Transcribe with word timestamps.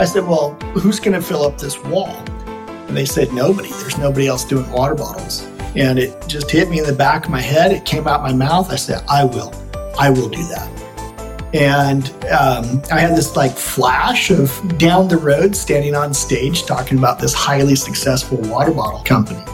I 0.00 0.06
said, 0.06 0.26
Well, 0.26 0.54
who's 0.72 0.98
going 0.98 1.12
to 1.12 1.20
fill 1.20 1.42
up 1.42 1.58
this 1.58 1.78
wall? 1.84 2.08
And 2.08 2.96
they 2.96 3.04
said, 3.04 3.34
Nobody. 3.34 3.68
There's 3.68 3.98
nobody 3.98 4.28
else 4.28 4.46
doing 4.46 4.68
water 4.70 4.94
bottles. 4.94 5.44
And 5.76 5.98
it 5.98 6.26
just 6.26 6.50
hit 6.50 6.70
me 6.70 6.78
in 6.78 6.86
the 6.86 6.94
back 6.94 7.26
of 7.26 7.30
my 7.30 7.42
head. 7.42 7.70
It 7.70 7.84
came 7.84 8.08
out 8.08 8.22
my 8.22 8.32
mouth. 8.32 8.70
I 8.70 8.76
said, 8.76 9.04
I 9.10 9.24
will. 9.24 9.52
I 9.98 10.08
will 10.08 10.30
do 10.30 10.42
that. 10.44 11.50
And 11.52 12.08
um, 12.32 12.82
I 12.90 12.98
had 13.00 13.14
this 13.14 13.36
like 13.36 13.50
flash 13.52 14.30
of 14.30 14.78
down 14.78 15.08
the 15.08 15.18
road 15.18 15.54
standing 15.54 15.94
on 15.94 16.14
stage 16.14 16.64
talking 16.64 16.96
about 16.96 17.18
this 17.18 17.34
highly 17.34 17.74
successful 17.74 18.38
water 18.38 18.72
bottle 18.72 19.00
company. 19.00 19.44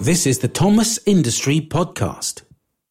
This 0.00 0.26
is 0.26 0.40
the 0.40 0.48
Thomas 0.48 0.98
Industry 1.06 1.60
Podcast. 1.60 2.42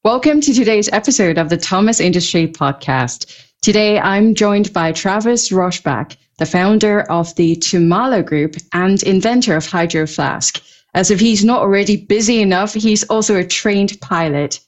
Welcome 0.06 0.40
to 0.40 0.54
today's 0.54 0.88
episode 0.94 1.38
of 1.38 1.50
the 1.50 1.58
Thomas 1.58 2.00
Industry 2.00 2.48
Podcast. 2.48 3.47
Today, 3.68 4.00
I'm 4.00 4.34
joined 4.34 4.72
by 4.72 4.94
Travis 4.94 5.50
Rosbach, 5.50 6.16
the 6.38 6.46
founder 6.46 7.02
of 7.02 7.36
the 7.36 7.58
Tumalo 7.58 8.26
Group 8.26 8.56
and 8.72 9.04
inventor 9.04 9.58
of 9.58 9.66
Hydro 9.66 10.08
Flask. 10.08 10.64
As 10.94 11.12
if 11.12 11.20
he's 11.20 11.44
not 11.44 11.60
already 11.60 11.98
busy 11.98 12.42
enough, 12.42 12.74
he's 12.74 13.04
also 13.10 13.36
a 13.36 13.44
trained 13.44 14.00
pilot. 14.00 14.62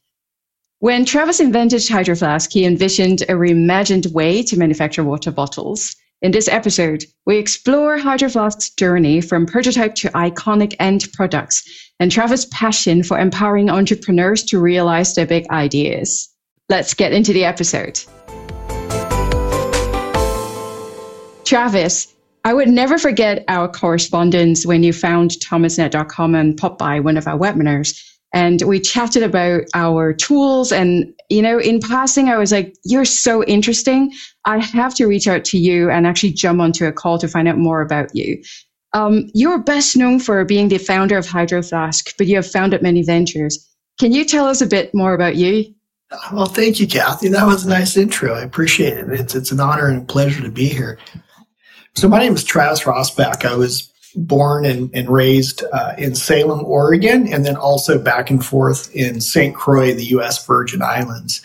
When 0.79 1.05
Travis 1.05 1.39
invented 1.39 1.87
Hydro 1.87 2.15
Flask, 2.15 2.51
he 2.51 2.65
envisioned 2.65 3.21
a 3.21 3.35
reimagined 3.35 4.11
way 4.11 4.43
to 4.43 4.59
manufacture 4.59 5.05
water 5.05 5.31
bottles. 5.31 5.95
In 6.21 6.31
this 6.31 6.49
episode, 6.49 7.05
we 7.25 7.37
explore 7.37 7.97
Hydro 7.97 8.27
Flask's 8.27 8.69
journey 8.71 9.21
from 9.21 9.45
prototype 9.45 9.95
to 9.95 10.09
iconic 10.09 10.75
end 10.77 11.07
products 11.13 11.63
and 12.01 12.11
Travis' 12.11 12.47
passion 12.51 13.03
for 13.03 13.17
empowering 13.17 13.69
entrepreneurs 13.69 14.43
to 14.47 14.59
realize 14.59 15.15
their 15.15 15.25
big 15.25 15.49
ideas. 15.51 16.27
Let's 16.67 16.93
get 16.93 17.13
into 17.13 17.31
the 17.31 17.45
episode. 17.45 17.97
Travis, 21.49 22.13
I 22.45 22.53
would 22.53 22.69
never 22.69 22.99
forget 22.99 23.43
our 23.47 23.67
correspondence 23.67 24.67
when 24.67 24.83
you 24.83 24.93
found 24.93 25.31
thomasnet.com 25.31 26.35
and 26.35 26.55
popped 26.55 26.77
by 26.77 26.99
one 26.99 27.17
of 27.17 27.25
our 27.25 27.39
webinars. 27.39 27.99
And 28.35 28.61
we 28.61 28.79
chatted 28.79 29.23
about 29.23 29.63
our 29.73 30.13
tools. 30.13 30.71
And, 30.71 31.11
you 31.29 31.41
know, 31.41 31.59
in 31.59 31.79
passing, 31.79 32.29
I 32.29 32.37
was 32.37 32.51
like, 32.51 32.75
you're 32.85 33.03
so 33.03 33.43
interesting. 33.45 34.13
I 34.45 34.59
have 34.59 34.93
to 34.97 35.07
reach 35.07 35.27
out 35.27 35.43
to 35.45 35.57
you 35.57 35.89
and 35.89 36.05
actually 36.05 36.33
jump 36.33 36.61
onto 36.61 36.85
a 36.85 36.91
call 36.91 37.17
to 37.17 37.27
find 37.27 37.47
out 37.47 37.57
more 37.57 37.81
about 37.81 38.15
you. 38.15 38.43
Um, 38.93 39.31
you're 39.33 39.57
best 39.57 39.97
known 39.97 40.19
for 40.19 40.45
being 40.45 40.67
the 40.67 40.77
founder 40.77 41.17
of 41.17 41.25
Hydro 41.25 41.63
Flask, 41.63 42.13
but 42.15 42.27
you 42.27 42.35
have 42.35 42.45
founded 42.45 42.83
many 42.83 43.01
ventures. 43.01 43.67
Can 43.99 44.11
you 44.11 44.23
tell 44.23 44.45
us 44.45 44.61
a 44.61 44.67
bit 44.67 44.93
more 44.93 45.15
about 45.15 45.35
you? 45.35 45.65
Well, 46.31 46.45
thank 46.45 46.79
you, 46.79 46.87
Cathy. 46.87 47.29
That 47.29 47.47
was 47.47 47.65
a 47.65 47.69
nice 47.69 47.97
intro. 47.97 48.35
I 48.35 48.41
appreciate 48.41 48.99
it. 48.99 49.09
It's, 49.09 49.33
it's 49.33 49.51
an 49.51 49.59
honor 49.59 49.87
and 49.87 50.03
a 50.03 50.05
pleasure 50.05 50.43
to 50.43 50.51
be 50.51 50.67
here. 50.67 50.99
So 51.99 52.07
my 52.07 52.19
name 52.19 52.33
is 52.33 52.45
Travis 52.45 52.83
Rosbach. 52.83 53.43
I 53.43 53.57
was 53.57 53.91
born 54.15 54.63
and, 54.63 54.89
and 54.93 55.09
raised 55.09 55.65
uh, 55.73 55.95
in 55.97 56.15
Salem, 56.15 56.63
Oregon, 56.63 57.27
and 57.27 57.45
then 57.45 57.57
also 57.57 57.99
back 57.99 58.29
and 58.29 58.43
forth 58.43 58.89
in 58.95 59.19
St. 59.19 59.53
Croix, 59.53 59.93
the 59.93 60.05
U.S. 60.05 60.45
Virgin 60.45 60.81
Islands. 60.81 61.41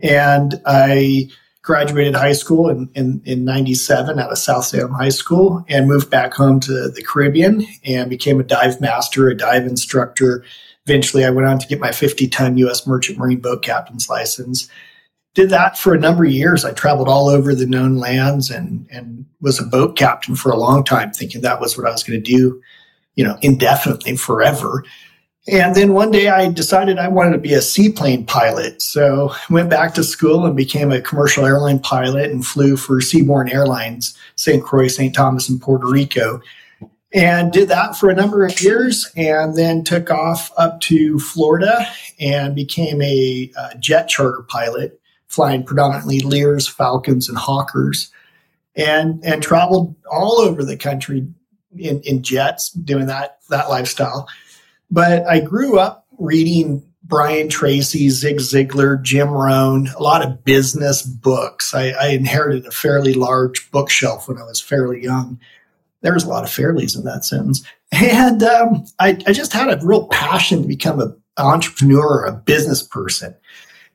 And 0.00 0.62
I 0.64 1.28
graduated 1.60 2.14
high 2.14 2.32
school 2.32 2.70
in, 2.70 2.88
in, 2.94 3.20
in 3.26 3.44
97 3.44 4.18
out 4.18 4.32
of 4.32 4.38
South 4.38 4.64
Salem 4.64 4.94
High 4.94 5.10
School 5.10 5.62
and 5.68 5.86
moved 5.86 6.08
back 6.08 6.32
home 6.32 6.58
to 6.60 6.88
the 6.88 7.04
Caribbean 7.06 7.66
and 7.84 8.08
became 8.08 8.40
a 8.40 8.44
dive 8.44 8.80
master, 8.80 9.28
a 9.28 9.36
dive 9.36 9.66
instructor. 9.66 10.42
Eventually, 10.86 11.26
I 11.26 11.30
went 11.30 11.48
on 11.48 11.58
to 11.58 11.68
get 11.68 11.80
my 11.80 11.92
50 11.92 12.28
ton 12.28 12.56
U.S. 12.56 12.86
Merchant 12.86 13.18
Marine 13.18 13.40
Boat 13.40 13.62
Captain's 13.62 14.08
license 14.08 14.70
did 15.34 15.50
that 15.50 15.78
for 15.78 15.94
a 15.94 16.00
number 16.00 16.24
of 16.24 16.32
years. 16.32 16.64
I 16.64 16.72
traveled 16.72 17.08
all 17.08 17.28
over 17.28 17.54
the 17.54 17.66
known 17.66 17.96
lands 17.96 18.50
and 18.50 18.86
and 18.90 19.24
was 19.40 19.60
a 19.60 19.66
boat 19.66 19.96
captain 19.96 20.34
for 20.34 20.50
a 20.50 20.56
long 20.58 20.84
time, 20.84 21.12
thinking 21.12 21.42
that 21.42 21.60
was 21.60 21.76
what 21.76 21.86
I 21.86 21.92
was 21.92 22.02
going 22.02 22.22
to 22.22 22.36
do, 22.36 22.60
you 23.14 23.24
know, 23.24 23.38
indefinitely, 23.42 24.16
forever. 24.16 24.84
And 25.50 25.74
then 25.74 25.94
one 25.94 26.10
day 26.10 26.28
I 26.28 26.50
decided 26.50 26.98
I 26.98 27.08
wanted 27.08 27.32
to 27.32 27.38
be 27.38 27.54
a 27.54 27.62
seaplane 27.62 28.26
pilot. 28.26 28.82
So 28.82 29.32
went 29.48 29.70
back 29.70 29.94
to 29.94 30.04
school 30.04 30.44
and 30.44 30.54
became 30.54 30.92
a 30.92 31.00
commercial 31.00 31.46
airline 31.46 31.78
pilot 31.78 32.30
and 32.30 32.44
flew 32.44 32.76
for 32.76 33.00
Seaborne 33.00 33.52
Airlines, 33.52 34.16
St. 34.36 34.62
Croix, 34.62 34.88
St. 34.88 35.14
Thomas, 35.14 35.48
and 35.48 35.60
Puerto 35.60 35.86
Rico. 35.86 36.40
And 37.14 37.50
did 37.50 37.68
that 37.68 37.96
for 37.96 38.10
a 38.10 38.14
number 38.14 38.44
of 38.44 38.60
years 38.60 39.10
and 39.16 39.56
then 39.56 39.84
took 39.84 40.10
off 40.10 40.50
up 40.58 40.80
to 40.82 41.18
Florida 41.18 41.86
and 42.20 42.54
became 42.54 43.00
a 43.00 43.50
uh, 43.56 43.74
jet 43.80 44.08
charter 44.08 44.42
pilot 44.48 45.00
flying 45.28 45.64
predominantly 45.64 46.20
Lears, 46.20 46.66
Falcons, 46.66 47.28
and 47.28 47.38
Hawkers, 47.38 48.10
and 48.74 49.24
and 49.24 49.42
traveled 49.42 49.94
all 50.10 50.40
over 50.40 50.64
the 50.64 50.76
country 50.76 51.26
in, 51.76 52.00
in 52.02 52.22
jets 52.22 52.70
doing 52.70 53.06
that 53.06 53.38
that 53.50 53.68
lifestyle. 53.68 54.28
But 54.90 55.26
I 55.26 55.40
grew 55.40 55.78
up 55.78 56.06
reading 56.18 56.82
Brian 57.08 57.48
Tracy, 57.48 58.10
Zig 58.10 58.38
Ziglar, 58.38 59.00
Jim 59.02 59.30
Rohn, 59.30 59.88
a 59.88 60.02
lot 60.02 60.22
of 60.22 60.44
business 60.44 61.02
books. 61.02 61.72
I, 61.74 61.90
I, 61.90 62.08
inherited 62.08 62.66
a 62.66 62.70
fairly 62.70 63.14
large 63.14 63.70
bookshelf 63.70 64.28
when 64.28 64.36
I 64.36 64.44
was 64.44 64.60
fairly 64.60 65.02
young. 65.02 65.40
There 66.02 66.12
was 66.12 66.24
a 66.24 66.28
lot 66.28 66.44
of 66.44 66.50
fairlies 66.50 66.96
in 66.96 67.04
that 67.04 67.24
sentence. 67.24 67.64
And 67.90 68.42
um, 68.42 68.84
I, 68.98 69.18
I, 69.26 69.32
just 69.32 69.54
had 69.54 69.70
a 69.70 69.84
real 69.84 70.06
passion 70.08 70.60
to 70.60 70.68
become 70.68 71.00
an 71.00 71.16
entrepreneur, 71.38 72.26
a 72.26 72.32
business 72.32 72.82
person. 72.82 73.34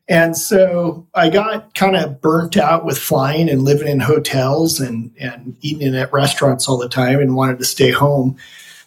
And 0.09 0.37
so 0.37 1.07
I 1.13 1.29
got 1.29 1.75
kind 1.75 1.95
of 1.95 2.19
burnt 2.19 2.57
out 2.57 2.85
with 2.85 2.97
flying 2.97 3.49
and 3.49 3.61
living 3.61 3.87
in 3.87 4.01
hotels 4.01 4.79
and, 4.79 5.11
and 5.19 5.55
eating 5.61 5.95
at 5.95 6.11
restaurants 6.11 6.67
all 6.67 6.77
the 6.77 6.89
time 6.89 7.19
and 7.19 7.35
wanted 7.35 7.59
to 7.59 7.65
stay 7.65 7.91
home. 7.91 8.35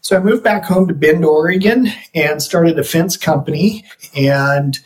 So 0.03 0.17
I 0.17 0.21
moved 0.21 0.45
back 0.45 0.65
home 0.65 0.87
to 0.89 0.95
Bend, 0.95 1.25
Oregon 1.25 1.89
and 2.15 2.43
started 2.43 2.79
a 2.79 2.85
fence 2.85 3.17
company. 3.17 3.85
And 4.15 4.79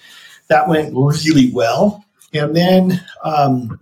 that 0.49 0.69
went 0.69 0.95
really 0.95 1.51
well. 1.53 2.05
And 2.33 2.55
then 2.55 3.05
um, 3.25 3.81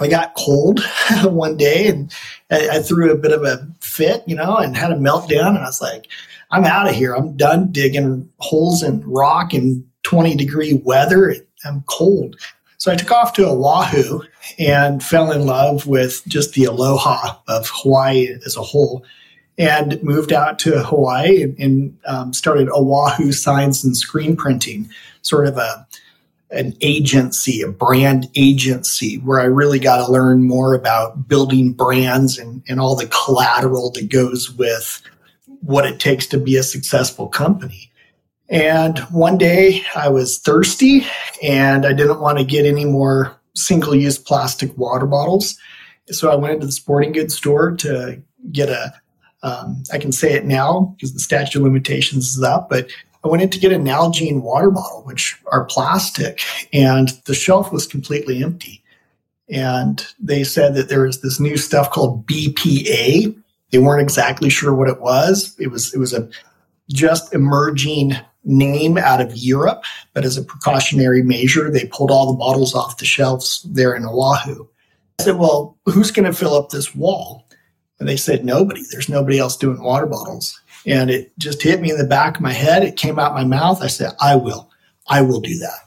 I 0.00 0.08
got 0.08 0.34
cold 0.34 0.80
one 1.22 1.56
day 1.56 1.88
and 1.88 2.12
I, 2.50 2.68
I, 2.70 2.82
threw 2.82 3.12
a 3.12 3.16
bit 3.16 3.32
of 3.32 3.44
a 3.44 3.66
fit, 3.80 4.24
you 4.26 4.34
know, 4.34 4.56
and 4.56 4.76
had 4.76 4.92
a 4.92 4.96
meltdown. 4.96 5.48
And 5.48 5.58
I 5.58 5.66
was 5.66 5.80
like, 5.80 6.08
I'm 6.50 6.64
out 6.64 6.88
of 6.88 6.94
here. 6.94 7.14
I'm 7.14 7.36
done 7.36 7.72
digging 7.72 8.28
holes 8.38 8.82
in 8.82 9.00
rock 9.08 9.54
in 9.54 9.88
20 10.02 10.36
degree 10.36 10.74
weather. 10.84 11.34
I'm 11.66 11.82
cold. 11.86 12.36
So 12.78 12.92
I 12.92 12.96
took 12.96 13.10
off 13.10 13.32
to 13.34 13.46
Oahu 13.46 14.20
and 14.58 15.02
fell 15.02 15.32
in 15.32 15.46
love 15.46 15.86
with 15.86 16.22
just 16.28 16.54
the 16.54 16.64
aloha 16.64 17.36
of 17.48 17.68
Hawaii 17.68 18.28
as 18.44 18.56
a 18.56 18.62
whole 18.62 19.04
and 19.58 20.02
moved 20.02 20.32
out 20.32 20.58
to 20.60 20.82
Hawaii 20.82 21.42
and, 21.42 21.58
and 21.58 21.98
um, 22.06 22.32
started 22.32 22.68
Oahu 22.68 23.32
Signs 23.32 23.84
and 23.84 23.96
Screen 23.96 24.36
Printing, 24.36 24.90
sort 25.22 25.46
of 25.46 25.56
a 25.56 25.86
an 26.52 26.76
agency, 26.80 27.60
a 27.60 27.68
brand 27.68 28.28
agency, 28.36 29.16
where 29.18 29.40
I 29.40 29.44
really 29.44 29.80
got 29.80 30.04
to 30.04 30.12
learn 30.12 30.44
more 30.44 30.74
about 30.74 31.26
building 31.26 31.72
brands 31.72 32.38
and, 32.38 32.62
and 32.68 32.78
all 32.78 32.94
the 32.94 33.08
collateral 33.08 33.90
that 33.92 34.08
goes 34.10 34.52
with 34.52 35.02
what 35.62 35.86
it 35.86 35.98
takes 35.98 36.26
to 36.28 36.38
be 36.38 36.56
a 36.56 36.62
successful 36.62 37.26
company. 37.26 37.90
And 38.48 38.98
one 39.10 39.38
day 39.38 39.82
I 39.94 40.08
was 40.08 40.38
thirsty 40.38 41.04
and 41.42 41.84
I 41.84 41.92
didn't 41.92 42.20
want 42.20 42.38
to 42.38 42.44
get 42.44 42.64
any 42.64 42.84
more 42.84 43.36
single 43.54 43.94
use 43.94 44.18
plastic 44.18 44.76
water 44.78 45.06
bottles. 45.06 45.56
So 46.10 46.30
I 46.30 46.36
went 46.36 46.54
into 46.54 46.66
the 46.66 46.72
sporting 46.72 47.12
goods 47.12 47.34
store 47.34 47.72
to 47.76 48.22
get 48.52 48.68
a. 48.68 48.94
Um, 49.42 49.82
I 49.92 49.98
can 49.98 50.12
say 50.12 50.32
it 50.32 50.44
now 50.44 50.94
because 50.96 51.12
the 51.12 51.20
statute 51.20 51.58
of 51.58 51.64
limitations 51.64 52.36
is 52.36 52.42
up, 52.42 52.68
but 52.68 52.88
I 53.22 53.28
went 53.28 53.42
in 53.42 53.50
to 53.50 53.58
get 53.60 53.72
a 53.72 53.76
Nalgene 53.76 54.40
water 54.40 54.70
bottle, 54.70 55.02
which 55.02 55.36
are 55.52 55.64
plastic, 55.64 56.40
and 56.72 57.10
the 57.26 57.34
shelf 57.34 57.72
was 57.72 57.86
completely 57.86 58.42
empty. 58.42 58.82
And 59.48 60.04
they 60.18 60.42
said 60.42 60.74
that 60.74 60.88
there 60.88 61.02
was 61.02 61.20
this 61.20 61.38
new 61.38 61.56
stuff 61.56 61.90
called 61.90 62.26
BPA. 62.26 63.36
They 63.70 63.78
weren't 63.78 64.02
exactly 64.02 64.48
sure 64.48 64.74
what 64.74 64.88
it 64.88 65.00
was. 65.00 65.54
It 65.58 65.68
was 65.68 65.92
it 65.92 65.98
was 65.98 66.12
a 66.12 66.28
just 66.88 67.34
emerging 67.34 68.12
name 68.46 68.96
out 68.96 69.20
of 69.20 69.36
Europe, 69.36 69.84
but 70.14 70.24
as 70.24 70.38
a 70.38 70.44
precautionary 70.44 71.22
measure, 71.22 71.70
they 71.70 71.86
pulled 71.86 72.10
all 72.10 72.32
the 72.32 72.38
bottles 72.38 72.74
off 72.74 72.98
the 72.98 73.04
shelves 73.04 73.66
there 73.68 73.94
in 73.94 74.04
Oahu. 74.04 74.66
I 75.18 75.24
said, 75.24 75.36
Well, 75.36 75.76
who's 75.84 76.10
going 76.10 76.30
to 76.30 76.36
fill 76.36 76.54
up 76.54 76.70
this 76.70 76.94
wall? 76.94 77.48
And 77.98 78.08
they 78.08 78.16
said, 78.16 78.44
Nobody. 78.44 78.82
There's 78.90 79.08
nobody 79.08 79.38
else 79.38 79.56
doing 79.56 79.82
water 79.82 80.06
bottles. 80.06 80.60
And 80.86 81.10
it 81.10 81.36
just 81.38 81.62
hit 81.62 81.80
me 81.80 81.90
in 81.90 81.98
the 81.98 82.06
back 82.06 82.36
of 82.36 82.42
my 82.42 82.52
head. 82.52 82.84
It 82.84 82.96
came 82.96 83.18
out 83.18 83.34
my 83.34 83.44
mouth. 83.44 83.82
I 83.82 83.88
said, 83.88 84.12
I 84.20 84.36
will. 84.36 84.70
I 85.08 85.20
will 85.22 85.40
do 85.40 85.58
that. 85.58 85.80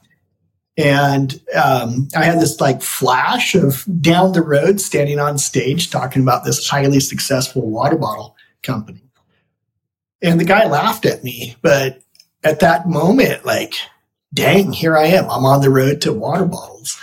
And 0.77 1.41
um, 1.61 2.07
I 2.15 2.23
had 2.23 2.39
this 2.39 2.61
like 2.61 2.81
flash 2.81 3.53
of 3.53 3.85
down 4.01 4.31
the 4.31 4.41
road 4.41 4.79
standing 4.79 5.19
on 5.19 5.37
stage 5.37 5.89
talking 5.89 6.21
about 6.21 6.45
this 6.45 6.67
highly 6.67 7.01
successful 7.01 7.69
water 7.69 7.97
bottle 7.97 8.35
company. 8.63 9.01
And 10.21 10.39
the 10.39 10.45
guy 10.45 10.67
laughed 10.67 11.05
at 11.05 11.23
me, 11.23 11.55
but 11.61 12.01
at 12.43 12.59
that 12.59 12.87
moment, 12.87 13.45
like, 13.45 13.75
dang, 14.33 14.71
here 14.71 14.97
I 14.97 15.07
am. 15.07 15.25
I'm 15.25 15.45
on 15.45 15.61
the 15.61 15.69
road 15.69 16.01
to 16.01 16.13
water 16.13 16.45
bottles. 16.45 16.97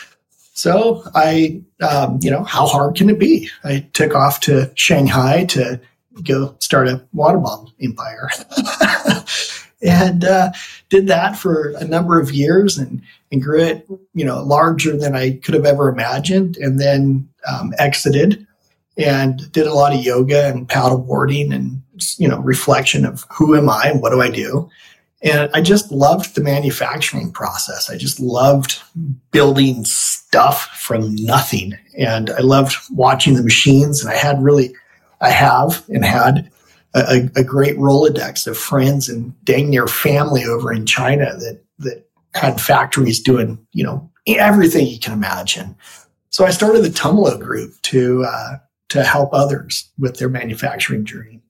So 0.54 1.02
I, 1.14 1.62
um, 1.82 2.18
you 2.22 2.30
know, 2.30 2.42
how 2.44 2.66
hard 2.66 2.96
can 2.96 3.10
it 3.10 3.18
be? 3.18 3.50
I 3.62 3.86
took 3.92 4.14
off 4.14 4.40
to 4.40 4.72
Shanghai 4.74 5.44
to 5.46 5.80
go 6.22 6.56
start 6.60 6.88
a 6.88 7.04
water 7.12 7.38
bottle 7.38 7.72
empire. 7.80 8.30
and 9.82 10.24
uh, 10.24 10.52
did 10.88 11.08
that 11.08 11.36
for 11.36 11.74
a 11.76 11.84
number 11.84 12.18
of 12.18 12.32
years 12.32 12.78
and, 12.78 13.02
and 13.30 13.42
grew 13.42 13.60
it, 13.60 13.86
you 14.14 14.24
know, 14.24 14.42
larger 14.42 14.96
than 14.96 15.14
I 15.14 15.32
could 15.44 15.54
have 15.54 15.66
ever 15.66 15.90
imagined. 15.90 16.56
And 16.56 16.80
then 16.80 17.28
um, 17.46 17.74
exited 17.78 18.46
and 18.96 19.52
did 19.52 19.66
a 19.66 19.74
lot 19.74 19.94
of 19.94 20.02
yoga 20.02 20.46
and 20.46 20.66
paddle 20.66 20.98
boarding 20.98 21.52
and, 21.52 21.82
you 22.16 22.28
know, 22.28 22.38
reflection 22.38 23.04
of 23.04 23.26
who 23.30 23.54
am 23.54 23.68
I 23.68 23.90
and 23.90 24.00
what 24.00 24.10
do 24.10 24.22
I 24.22 24.30
do? 24.30 24.70
And 25.22 25.50
I 25.54 25.62
just 25.62 25.90
loved 25.90 26.34
the 26.34 26.42
manufacturing 26.42 27.32
process. 27.32 27.88
I 27.88 27.96
just 27.96 28.20
loved 28.20 28.82
building 29.30 29.84
stuff 29.84 30.68
from 30.78 31.16
nothing. 31.16 31.76
And 31.98 32.30
I 32.30 32.40
loved 32.40 32.76
watching 32.90 33.34
the 33.34 33.42
machines. 33.42 34.04
And 34.04 34.12
I 34.12 34.16
had 34.16 34.42
really, 34.42 34.74
I 35.20 35.30
have 35.30 35.84
and 35.88 36.04
had 36.04 36.50
a, 36.94 37.30
a 37.34 37.42
great 37.42 37.76
Rolodex 37.76 38.46
of 38.46 38.58
friends 38.58 39.08
and 39.08 39.32
dang 39.44 39.70
near 39.70 39.86
family 39.86 40.44
over 40.44 40.72
in 40.72 40.84
China 40.84 41.34
that, 41.38 41.62
that 41.78 42.08
had 42.34 42.60
factories 42.60 43.20
doing, 43.20 43.58
you 43.72 43.84
know, 43.84 44.10
everything 44.26 44.86
you 44.86 44.98
can 44.98 45.14
imagine. 45.14 45.76
So 46.28 46.44
I 46.44 46.50
started 46.50 46.82
the 46.82 46.90
Tumalo 46.90 47.40
group 47.40 47.72
to, 47.82 48.24
uh, 48.24 48.56
to 48.90 49.02
help 49.02 49.30
others 49.32 49.90
with 49.98 50.18
their 50.18 50.28
manufacturing 50.28 51.06
journey. 51.06 51.40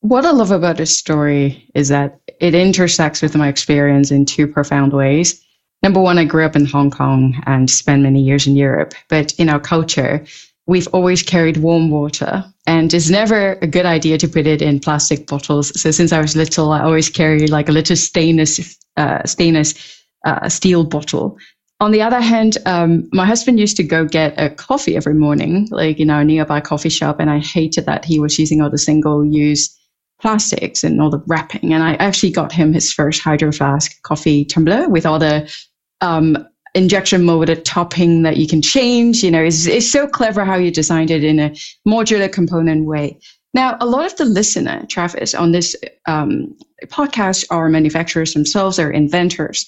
What 0.00 0.26
I 0.26 0.30
love 0.30 0.50
about 0.50 0.76
this 0.76 0.96
story 0.96 1.68
is 1.74 1.88
that 1.88 2.20
it 2.40 2.54
intersects 2.54 3.22
with 3.22 3.36
my 3.36 3.48
experience 3.48 4.10
in 4.10 4.24
two 4.24 4.46
profound 4.46 4.92
ways. 4.92 5.42
Number 5.82 6.00
one, 6.00 6.18
I 6.18 6.24
grew 6.24 6.44
up 6.44 6.56
in 6.56 6.64
Hong 6.66 6.90
Kong 6.90 7.40
and 7.46 7.70
spent 7.70 8.02
many 8.02 8.22
years 8.22 8.46
in 8.46 8.56
Europe, 8.56 8.94
but 9.08 9.32
in 9.34 9.48
our 9.48 9.60
culture, 9.60 10.24
we've 10.66 10.88
always 10.88 11.22
carried 11.22 11.58
warm 11.58 11.90
water 11.90 12.44
and 12.66 12.92
it's 12.92 13.08
never 13.08 13.52
a 13.62 13.66
good 13.66 13.86
idea 13.86 14.18
to 14.18 14.28
put 14.28 14.46
it 14.46 14.60
in 14.60 14.80
plastic 14.80 15.26
bottles. 15.26 15.80
So 15.80 15.90
since 15.92 16.12
I 16.12 16.20
was 16.20 16.34
little, 16.34 16.72
I 16.72 16.82
always 16.82 17.08
carry 17.08 17.46
like 17.46 17.68
a 17.68 17.72
little 17.72 17.96
stainless, 17.96 18.76
uh, 18.96 19.24
stainless 19.24 20.02
uh, 20.24 20.48
steel 20.48 20.82
bottle. 20.84 21.38
On 21.78 21.92
the 21.92 22.02
other 22.02 22.20
hand, 22.20 22.58
um, 22.66 23.08
my 23.12 23.26
husband 23.26 23.60
used 23.60 23.76
to 23.76 23.84
go 23.84 24.04
get 24.04 24.34
a 24.38 24.50
coffee 24.50 24.96
every 24.96 25.14
morning, 25.14 25.68
like, 25.70 25.98
know, 25.98 26.20
a 26.20 26.24
nearby 26.24 26.60
coffee 26.60 26.88
shop. 26.88 27.20
And 27.20 27.30
I 27.30 27.38
hated 27.38 27.86
that 27.86 28.04
he 28.04 28.18
was 28.18 28.38
using 28.38 28.62
all 28.62 28.70
the 28.70 28.78
single 28.78 29.24
use 29.24 29.78
plastics 30.20 30.82
and 30.82 31.00
all 31.00 31.10
the 31.10 31.22
wrapping. 31.26 31.72
And 31.72 31.82
I 31.82 31.94
actually 31.94 32.32
got 32.32 32.52
him 32.52 32.72
his 32.72 32.92
first 32.92 33.22
Hydro 33.22 33.52
Flask 33.52 34.00
coffee 34.02 34.44
tumbler 34.44 34.88
with 34.88 35.06
all 35.06 35.18
the 35.18 35.52
um, 36.00 36.36
injection 36.74 37.24
molded 37.24 37.64
topping 37.64 38.22
that 38.22 38.36
you 38.36 38.46
can 38.46 38.62
change. 38.62 39.22
You 39.22 39.30
know, 39.30 39.42
it's, 39.42 39.66
it's 39.66 39.90
so 39.90 40.06
clever 40.06 40.44
how 40.44 40.56
you 40.56 40.70
designed 40.70 41.10
it 41.10 41.24
in 41.24 41.38
a 41.38 41.50
modular 41.86 42.32
component 42.32 42.86
way. 42.86 43.18
Now, 43.54 43.78
a 43.80 43.86
lot 43.86 44.04
of 44.04 44.16
the 44.18 44.26
listener, 44.26 44.84
Travis, 44.86 45.34
on 45.34 45.52
this 45.52 45.74
um, 46.06 46.54
podcast 46.86 47.46
are 47.50 47.70
manufacturers 47.70 48.34
themselves, 48.34 48.78
are 48.78 48.90
inventors. 48.90 49.66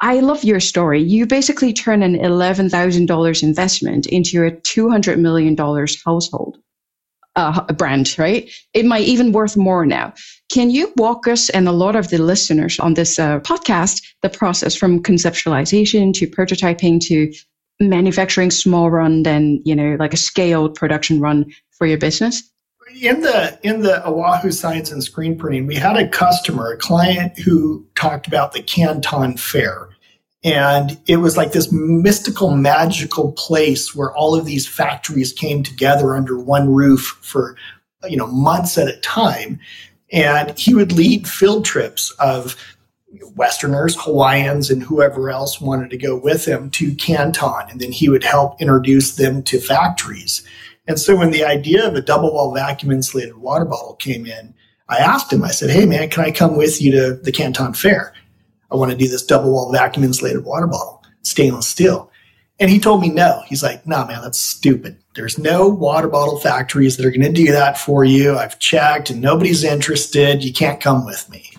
I 0.00 0.20
love 0.20 0.44
your 0.44 0.60
story. 0.60 1.02
You 1.02 1.26
basically 1.26 1.72
turn 1.72 2.02
an 2.02 2.16
$11,000 2.16 3.42
investment 3.42 4.06
into 4.06 4.46
a 4.46 4.52
$200 4.52 5.18
million 5.18 5.56
household 5.56 6.58
uh, 7.36 7.72
brand, 7.74 8.18
right? 8.18 8.50
It 8.74 8.84
might 8.84 9.04
even 9.04 9.32
worth 9.32 9.56
more 9.56 9.86
now. 9.86 10.12
Can 10.50 10.70
you 10.70 10.92
walk 10.96 11.28
us 11.28 11.50
and 11.50 11.68
a 11.68 11.72
lot 11.72 11.94
of 11.94 12.08
the 12.08 12.18
listeners 12.18 12.78
on 12.80 12.94
this 12.94 13.18
uh, 13.18 13.40
podcast 13.40 14.02
the 14.22 14.28
process 14.28 14.74
from 14.74 15.02
conceptualization 15.02 16.12
to 16.14 16.26
prototyping 16.26 17.00
to 17.06 17.32
manufacturing 17.80 18.50
small 18.50 18.90
run, 18.90 19.22
then 19.22 19.62
you 19.64 19.76
know 19.76 19.96
like 19.98 20.14
a 20.14 20.16
scaled 20.16 20.74
production 20.74 21.20
run 21.20 21.46
for 21.70 21.86
your 21.86 21.98
business? 21.98 22.42
in 23.00 23.20
the 23.20 23.58
in 23.62 23.82
the 23.82 24.06
Oahu 24.06 24.50
Signs 24.50 24.90
and 24.90 25.02
Screen 25.02 25.38
Printing, 25.38 25.66
we 25.66 25.74
had 25.74 25.96
a 25.96 26.08
customer, 26.08 26.72
a 26.72 26.76
client 26.76 27.38
who 27.38 27.86
talked 27.94 28.26
about 28.26 28.52
the 28.52 28.62
Canton 28.62 29.36
Fair, 29.36 29.88
and 30.44 30.98
it 31.06 31.16
was 31.16 31.36
like 31.36 31.52
this 31.52 31.72
mystical, 31.72 32.54
magical 32.54 33.32
place 33.32 33.94
where 33.94 34.14
all 34.14 34.34
of 34.36 34.44
these 34.44 34.68
factories 34.68 35.32
came 35.32 35.62
together 35.62 36.14
under 36.14 36.38
one 36.38 36.72
roof 36.72 37.18
for, 37.22 37.56
you 38.08 38.16
know, 38.16 38.28
months 38.28 38.78
at 38.78 38.88
a 38.88 39.00
time. 39.00 39.58
And 40.12 40.56
he 40.56 40.74
would 40.74 40.92
lead 40.92 41.28
field 41.28 41.64
trips 41.64 42.12
of 42.20 42.56
Westerners, 43.34 43.96
Hawaiians, 43.98 44.70
and 44.70 44.82
whoever 44.82 45.28
else 45.28 45.60
wanted 45.60 45.90
to 45.90 45.96
go 45.98 46.16
with 46.16 46.44
him 46.44 46.70
to 46.70 46.94
Canton. 46.94 47.68
And 47.68 47.80
then 47.80 47.90
he 47.90 48.08
would 48.08 48.24
help 48.24 48.60
introduce 48.60 49.16
them 49.16 49.42
to 49.44 49.58
factories. 49.58 50.46
And 50.86 51.00
so 51.00 51.16
when 51.16 51.32
the 51.32 51.44
idea 51.44 51.86
of 51.86 51.94
a 51.94 52.00
double 52.00 52.32
wall 52.32 52.54
vacuum 52.54 52.92
insulated 52.92 53.38
water 53.38 53.64
bottle 53.64 53.94
came 53.94 54.24
in, 54.24 54.54
I 54.88 54.98
asked 54.98 55.32
him, 55.32 55.42
I 55.42 55.50
said, 55.50 55.70
Hey 55.70 55.84
man, 55.84 56.08
can 56.08 56.24
I 56.24 56.30
come 56.30 56.56
with 56.56 56.80
you 56.80 56.92
to 56.92 57.14
the 57.14 57.32
Canton 57.32 57.74
Fair? 57.74 58.14
I 58.70 58.76
want 58.76 58.90
to 58.90 58.96
do 58.96 59.08
this 59.08 59.24
double 59.24 59.52
wall 59.52 59.72
vacuum 59.72 60.04
insulated 60.04 60.44
water 60.44 60.66
bottle, 60.66 61.02
stainless 61.22 61.68
steel. 61.68 62.10
And 62.60 62.70
he 62.70 62.80
told 62.80 63.00
me 63.00 63.08
no. 63.08 63.42
He's 63.46 63.62
like, 63.62 63.86
nah, 63.86 64.06
man, 64.06 64.20
that's 64.20 64.38
stupid. 64.38 64.98
There's 65.14 65.38
no 65.38 65.68
water 65.68 66.08
bottle 66.08 66.38
factories 66.38 66.96
that 66.96 67.06
are 67.06 67.10
going 67.10 67.22
to 67.22 67.32
do 67.32 67.52
that 67.52 67.78
for 67.78 68.04
you. 68.04 68.36
I've 68.36 68.58
checked 68.58 69.10
and 69.10 69.20
nobody's 69.20 69.62
interested. 69.62 70.42
You 70.42 70.52
can't 70.52 70.80
come 70.80 71.06
with 71.06 71.28
me. 71.30 71.52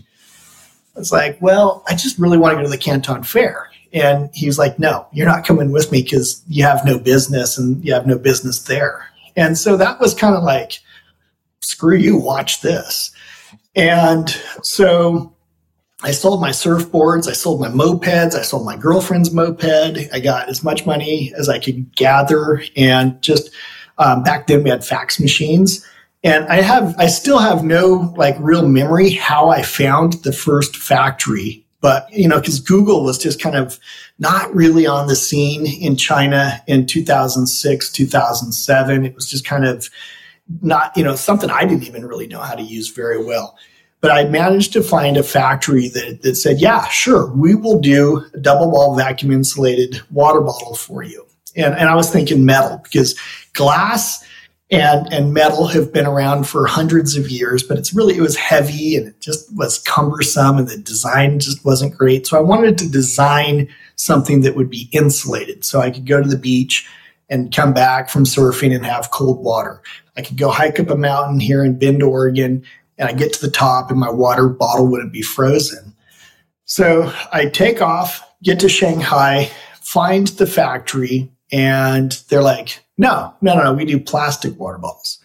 I 0.96 1.00
was 1.00 1.12
like, 1.12 1.42
well, 1.42 1.84
I 1.88 1.96
just 1.96 2.20
really 2.20 2.38
want 2.38 2.54
to 2.54 2.58
go 2.58 2.64
to 2.64 2.70
the 2.70 2.78
Canton 2.78 3.24
Fair. 3.24 3.70
And 3.94 4.30
he 4.34 4.46
was 4.46 4.60
like, 4.60 4.78
no, 4.78 5.08
you're 5.14 5.26
not 5.26 5.46
coming 5.46 5.72
with 5.72 5.92
me 5.92 6.04
because 6.04 6.44
you 6.48 6.64
have 6.64 6.86
no 6.86 7.00
business 7.00 7.58
and 7.58 7.84
you 7.84 7.94
have 7.94 8.06
no 8.06 8.18
business 8.18 8.64
there. 8.64 9.06
And 9.36 9.58
so 9.58 9.78
that 9.78 10.00
was 10.00 10.14
kind 10.14 10.36
of 10.36 10.44
like, 10.44 10.80
screw 11.62 11.96
you, 11.96 12.18
watch 12.18 12.62
this. 12.62 13.12
And 13.76 14.30
so 14.64 15.34
I 16.02 16.12
sold 16.12 16.40
my 16.40 16.52
surfboards, 16.52 17.28
I 17.28 17.34
sold 17.34 17.60
my 17.60 17.68
mopeds, 17.68 18.34
I 18.34 18.42
sold 18.42 18.66
my 18.66 18.78
girlfriend's 18.78 19.34
moped. 19.34 20.14
I 20.14 20.20
got 20.20 20.48
as 20.48 20.64
much 20.64 20.86
money 20.86 21.34
as 21.38 21.50
I 21.50 21.60
could 21.60 21.94
gather, 21.96 22.64
and 22.78 23.22
just 23.22 23.50
um, 23.98 24.24
back 24.24 24.48
then 24.48 24.64
we 24.64 24.70
had 24.70 24.86
fax 24.86 25.20
machines. 25.20 25.86
And 26.24 26.46
I 26.48 26.62
have, 26.62 26.96
I 26.98 27.08
still 27.08 27.40
have 27.40 27.64
no 27.64 28.14
like 28.18 28.36
real 28.40 28.68
memory 28.68 29.10
how 29.10 29.50
I 29.50 29.62
found 29.62 30.14
the 30.24 30.32
first 30.32 30.76
factory, 30.76 31.66
but 31.82 32.12
you 32.14 32.28
know, 32.28 32.40
because 32.40 32.62
Google 32.62 33.04
was 33.04 33.18
just 33.18 33.42
kind 33.42 33.58
of 33.58 33.78
not 34.20 34.54
really 34.56 34.88
on 34.88 35.08
the 35.08 35.16
scene 35.16 35.66
in 35.66 35.98
China 35.98 36.62
in 36.68 36.86
2006, 36.86 37.92
2007. 37.92 39.06
It 39.06 39.16
was 39.16 39.30
just 39.30 39.46
kind 39.46 39.66
of 39.66 39.90
not, 40.62 40.96
you 40.96 41.04
know, 41.04 41.16
something 41.16 41.50
I 41.50 41.66
didn't 41.66 41.84
even 41.84 42.06
really 42.06 42.28
know 42.28 42.42
how 42.42 42.56
to 42.56 42.64
use 42.64 42.90
very 42.90 43.24
well. 43.24 43.58
But 44.02 44.12
I 44.12 44.26
managed 44.26 44.72
to 44.74 44.82
find 44.82 45.18
a 45.18 45.24
factory 45.24 45.90
that, 45.90 46.22
that 46.22 46.36
said, 46.36 46.62
yeah, 46.62 46.88
sure, 46.88 47.32
we 47.32 47.54
will 47.54 47.80
do 47.80 48.26
a 48.34 48.38
double 48.38 48.72
wall 48.72 48.96
vacuum 48.96 49.32
insulated 49.32 50.02
water 50.10 50.42
bottle 50.42 50.76
for 50.76 51.04
you. 51.04 51.26
And, 51.56 51.76
and 51.76 51.90
I 51.90 51.96
was 51.96 52.10
thinking 52.10 52.46
metal 52.46 52.80
because 52.84 53.20
glass 53.54 54.24
and, 54.72 55.12
and 55.12 55.34
metal 55.34 55.68
have 55.68 55.92
been 55.92 56.06
around 56.06 56.48
for 56.48 56.68
hundreds 56.68 57.18
of 57.18 57.30
years, 57.30 57.64
but 57.64 57.78
it's 57.78 57.94
really, 57.94 58.16
it 58.16 58.22
was 58.22 58.38
heavy 58.38 58.96
and 58.96 59.08
it 59.08 59.20
just 59.20 59.54
was 59.56 59.80
cumbersome 59.80 60.58
and 60.58 60.68
the 60.68 60.78
design 60.78 61.40
just 61.40 61.66
wasn't 61.66 61.98
great. 61.98 62.28
So 62.28 62.38
I 62.38 62.42
wanted 62.42 62.78
to 62.78 62.90
design 62.90 63.68
something 63.96 64.42
that 64.42 64.56
would 64.56 64.70
be 64.70 64.88
insulated 64.92 65.66
so 65.66 65.82
I 65.82 65.90
could 65.90 66.06
go 66.06 66.22
to 66.22 66.30
the 66.30 66.38
beach 66.38 66.88
and 67.30 67.54
come 67.54 67.74
back 67.74 68.10
from 68.10 68.24
surfing 68.24 68.74
and 68.74 68.86
have 68.86 69.12
cold 69.12 69.44
water. 69.44 69.82
I 70.16 70.22
could 70.22 70.38
go 70.38 70.50
hike 70.50 70.80
up 70.80 70.90
a 70.90 70.96
mountain 70.96 71.40
here 71.40 71.64
in 71.64 71.78
Bend, 71.78 72.02
Oregon 72.04 72.64
and 73.00 73.10
I 73.10 73.14
get 73.14 73.34
to 73.34 73.42
the 73.42 73.52
top 73.52 73.90
and 73.90 74.00
my 74.00 74.12
water 74.12 74.50
bottle 74.50 74.88
wouldn't 74.88 75.14
be 75.14 75.22
frozen. 75.22 75.96
So 76.66 77.12
I 77.32 77.46
take 77.46 77.82
off, 77.82 78.22
get 78.44 78.60
to 78.60 78.70
Shanghai, 78.70 79.50
find 79.82 80.28
the 80.28 80.46
factory, 80.46 81.32
and 81.52 82.12
they're 82.30 82.44
like, 82.44 82.84
no, 82.98 83.34
no, 83.42 83.56
no, 83.56 83.64
no, 83.64 83.74
we 83.74 83.86
do 83.86 84.00
plastic 84.00 84.60
water 84.60 84.78
bottles. 84.78 85.18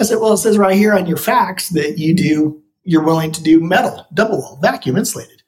I 0.00 0.04
said, 0.04 0.18
well, 0.20 0.32
it 0.32 0.38
says 0.38 0.56
right 0.56 0.76
here 0.76 0.94
on 0.94 1.06
your 1.06 1.16
fax 1.16 1.70
that 1.70 1.98
you 1.98 2.14
do, 2.14 2.62
you're 2.84 3.04
willing 3.04 3.32
to 3.32 3.42
do 3.42 3.60
metal, 3.60 4.06
double 4.14 4.38
wall, 4.38 4.58
vacuum 4.62 4.96
insulated. 4.96 5.42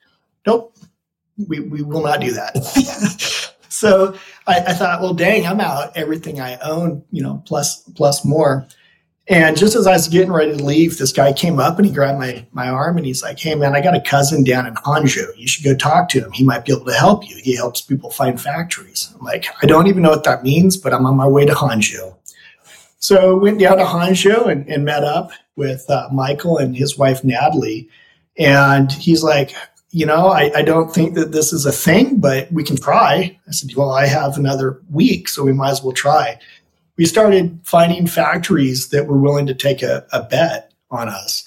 Nope, 0.46 0.76
we, 1.46 1.60
we 1.60 1.82
will 1.82 2.02
not 2.02 2.20
do 2.20 2.32
that. 2.32 2.56
so 3.68 4.14
I, 4.46 4.60
I, 4.60 4.72
thought, 4.72 5.00
well, 5.00 5.14
dang, 5.14 5.46
I'm 5.46 5.60
out 5.60 5.96
everything 5.96 6.40
I 6.40 6.56
own, 6.56 7.04
you 7.10 7.22
know, 7.22 7.42
plus 7.46 7.82
plus 7.94 8.24
more. 8.24 8.66
And 9.30 9.58
just 9.58 9.76
as 9.76 9.86
I 9.86 9.92
was 9.92 10.08
getting 10.08 10.32
ready 10.32 10.56
to 10.56 10.64
leave, 10.64 10.96
this 10.96 11.12
guy 11.12 11.34
came 11.34 11.60
up 11.60 11.76
and 11.76 11.84
he 11.86 11.92
grabbed 11.92 12.18
my, 12.18 12.46
my 12.52 12.68
arm 12.68 12.96
and 12.96 13.04
he's 13.04 13.22
like, 13.22 13.38
Hey 13.38 13.54
man, 13.54 13.76
I 13.76 13.82
got 13.82 13.94
a 13.94 14.00
cousin 14.00 14.42
down 14.42 14.66
in 14.66 14.74
Hangzhou. 14.74 15.36
You 15.36 15.46
should 15.46 15.64
go 15.64 15.74
talk 15.74 16.08
to 16.10 16.20
him. 16.20 16.32
He 16.32 16.44
might 16.44 16.64
be 16.64 16.72
able 16.72 16.86
to 16.86 16.94
help 16.94 17.28
you. 17.28 17.36
He 17.42 17.54
helps 17.54 17.82
people 17.82 18.10
find 18.10 18.40
factories. 18.40 19.12
I'm 19.14 19.24
like, 19.24 19.46
I 19.62 19.66
don't 19.66 19.86
even 19.86 20.02
know 20.02 20.10
what 20.10 20.24
that 20.24 20.42
means, 20.42 20.78
but 20.78 20.94
I'm 20.94 21.04
on 21.04 21.16
my 21.16 21.26
way 21.26 21.44
to 21.44 21.52
Hangzhou. 21.52 22.16
So 23.00 23.36
went 23.36 23.60
down 23.60 23.76
to 23.76 23.84
Hangzhou 23.84 24.50
and, 24.50 24.66
and 24.66 24.84
met 24.84 25.04
up 25.04 25.30
with 25.56 25.88
uh, 25.90 26.08
Michael 26.10 26.56
and 26.56 26.74
his 26.74 26.96
wife, 26.96 27.22
Natalie. 27.22 27.88
And 28.38 28.90
he's 28.92 29.22
like, 29.22 29.54
you 29.90 30.06
know, 30.06 30.28
I, 30.28 30.50
I 30.56 30.62
don't 30.62 30.92
think 30.92 31.14
that 31.14 31.32
this 31.32 31.52
is 31.52 31.66
a 31.66 31.72
thing, 31.72 32.18
but 32.18 32.50
we 32.52 32.62
can 32.62 32.76
try. 32.76 33.38
I 33.46 33.50
said, 33.50 33.74
well, 33.74 33.90
I 33.90 34.06
have 34.06 34.36
another 34.36 34.80
week, 34.90 35.28
so 35.28 35.44
we 35.44 35.52
might 35.52 35.70
as 35.70 35.82
well 35.82 35.92
try. 35.92 36.38
We 36.98 37.06
started 37.06 37.58
finding 37.64 38.06
factories 38.06 38.88
that 38.90 39.06
were 39.06 39.18
willing 39.18 39.46
to 39.46 39.54
take 39.54 39.82
a, 39.82 40.06
a 40.12 40.22
bet 40.22 40.72
on 40.90 41.08
us. 41.08 41.44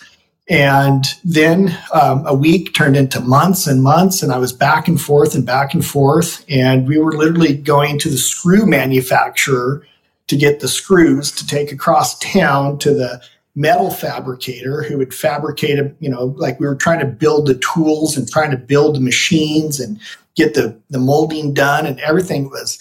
And 0.50 1.05
then 1.24 1.77
um, 1.93 2.25
a 2.25 2.34
week 2.34 2.74
turned 2.74 2.98
into 2.98 3.22
months 3.22 3.67
and 3.67 3.84
months, 3.84 4.24
and 4.24 4.34
I 4.34 4.38
was 4.38 4.51
back 4.51 4.88
and 4.88 5.00
forth 5.00 5.36
and 5.36 5.46
back 5.46 5.74
and 5.74 5.86
forth. 5.86 6.43
And 6.50 6.88
we 6.88 6.98
were 6.98 7.13
literally 7.13 7.55
going 7.55 8.00
to 8.00 8.10
the 8.10 8.17
screw 8.17 8.65
manufacturer 8.65 9.86
to 10.27 10.36
get 10.36 10.60
the 10.60 10.67
screws 10.67 11.31
to 11.31 11.46
take 11.46 11.72
across 11.72 12.17
town 12.20 12.79
to 12.79 12.93
the 12.93 13.22
metal 13.55 13.91
fabricator 13.91 14.81
who 14.81 14.98
would 14.98 15.13
fabricate 15.13 15.77
a, 15.77 15.93
you 16.00 16.10
know, 16.10 16.34
like 16.38 16.60
we 16.60 16.65
were 16.65 16.75
trying 16.75 17.00
to 17.00 17.05
build 17.05 17.48
the 17.48 17.55
tools 17.55 18.15
and 18.15 18.29
trying 18.29 18.51
to 18.51 18.58
build 18.58 18.96
the 18.96 19.01
machines 19.01 19.79
and 19.79 20.00
get 20.36 20.53
the, 20.53 20.77
the 20.89 21.00
molding 21.00 21.53
done 21.53 21.86
and 21.86 22.00
everything 22.00 22.50
was, 22.50 22.79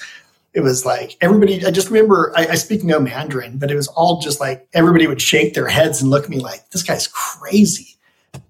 it 0.52 0.60
was 0.60 0.84
like 0.84 1.16
everybody, 1.20 1.64
I 1.64 1.70
just 1.70 1.90
remember, 1.90 2.32
I, 2.36 2.48
I 2.48 2.54
speak 2.56 2.82
no 2.82 2.98
Mandarin, 2.98 3.58
but 3.58 3.70
it 3.70 3.76
was 3.76 3.88
all 3.88 4.20
just 4.20 4.40
like 4.40 4.68
everybody 4.72 5.06
would 5.06 5.22
shake 5.22 5.54
their 5.54 5.68
heads 5.68 6.00
and 6.00 6.10
look 6.10 6.24
at 6.24 6.30
me 6.30 6.40
like, 6.40 6.70
this 6.70 6.82
guy's 6.82 7.06
crazy. 7.06 7.96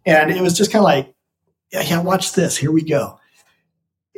And 0.07 0.30
it 0.30 0.40
was 0.40 0.57
just 0.57 0.73
kind 0.73 0.80
of 0.80 0.85
like, 0.85 1.14
yeah, 1.73 1.83
yeah, 1.83 2.02
watch 2.02 2.33
this. 2.33 2.57
Here 2.57 2.73
we 2.73 2.83
go. 2.83 3.19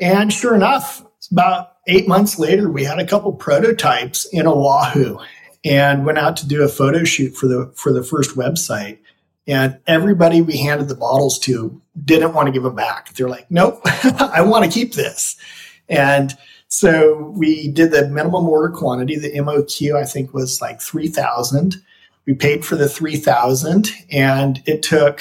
And 0.01 0.33
sure 0.33 0.55
enough, 0.55 1.05
about 1.31 1.77
eight 1.87 2.09
months 2.09 2.39
later, 2.39 2.71
we 2.71 2.85
had 2.85 2.99
a 2.99 3.07
couple 3.07 3.33
prototypes 3.33 4.25
in 4.27 4.47
Oahu 4.47 5.19
and 5.65 6.07
went 6.07 6.19
out 6.19 6.37
to 6.39 6.49
do 6.49 6.63
a 6.63 6.69
photo 6.69 7.05
shoot 7.05 7.35
for 7.37 7.47
the 7.47 7.73
for 7.77 7.93
the 7.93 8.03
first 8.03 8.37
website. 8.37 8.99
And 9.47 9.79
everybody 9.87 10.41
we 10.41 10.59
handed 10.59 10.89
the 10.89 10.95
bottles 10.95 11.39
to 11.41 11.81
didn't 12.05 12.33
want 12.33 12.47
to 12.47 12.53
give 12.53 12.63
them 12.63 12.77
back. 12.77 13.13
They're 13.15 13.29
like, 13.29 13.51
nope, 13.51 13.81
I 13.85 14.43
want 14.43 14.65
to 14.65 14.71
keep 14.71 14.95
this. 14.95 15.37
And 15.89 16.33
so 16.73 17.35
we 17.37 17.69
did 17.69 17.91
the 17.91 18.09
minimum 18.09 18.49
order 18.49 18.71
quantity. 18.75 19.19
The 19.19 19.33
MOQ, 19.33 19.95
I 19.95 20.07
think, 20.07 20.33
was 20.33 20.63
like 20.63 20.81
3,000. 20.81 21.77
We 22.25 22.33
paid 22.33 22.65
for 22.65 22.77
the 22.77 22.89
3,000, 22.89 23.91
and 24.11 24.63
it 24.65 24.83
took 24.83 25.21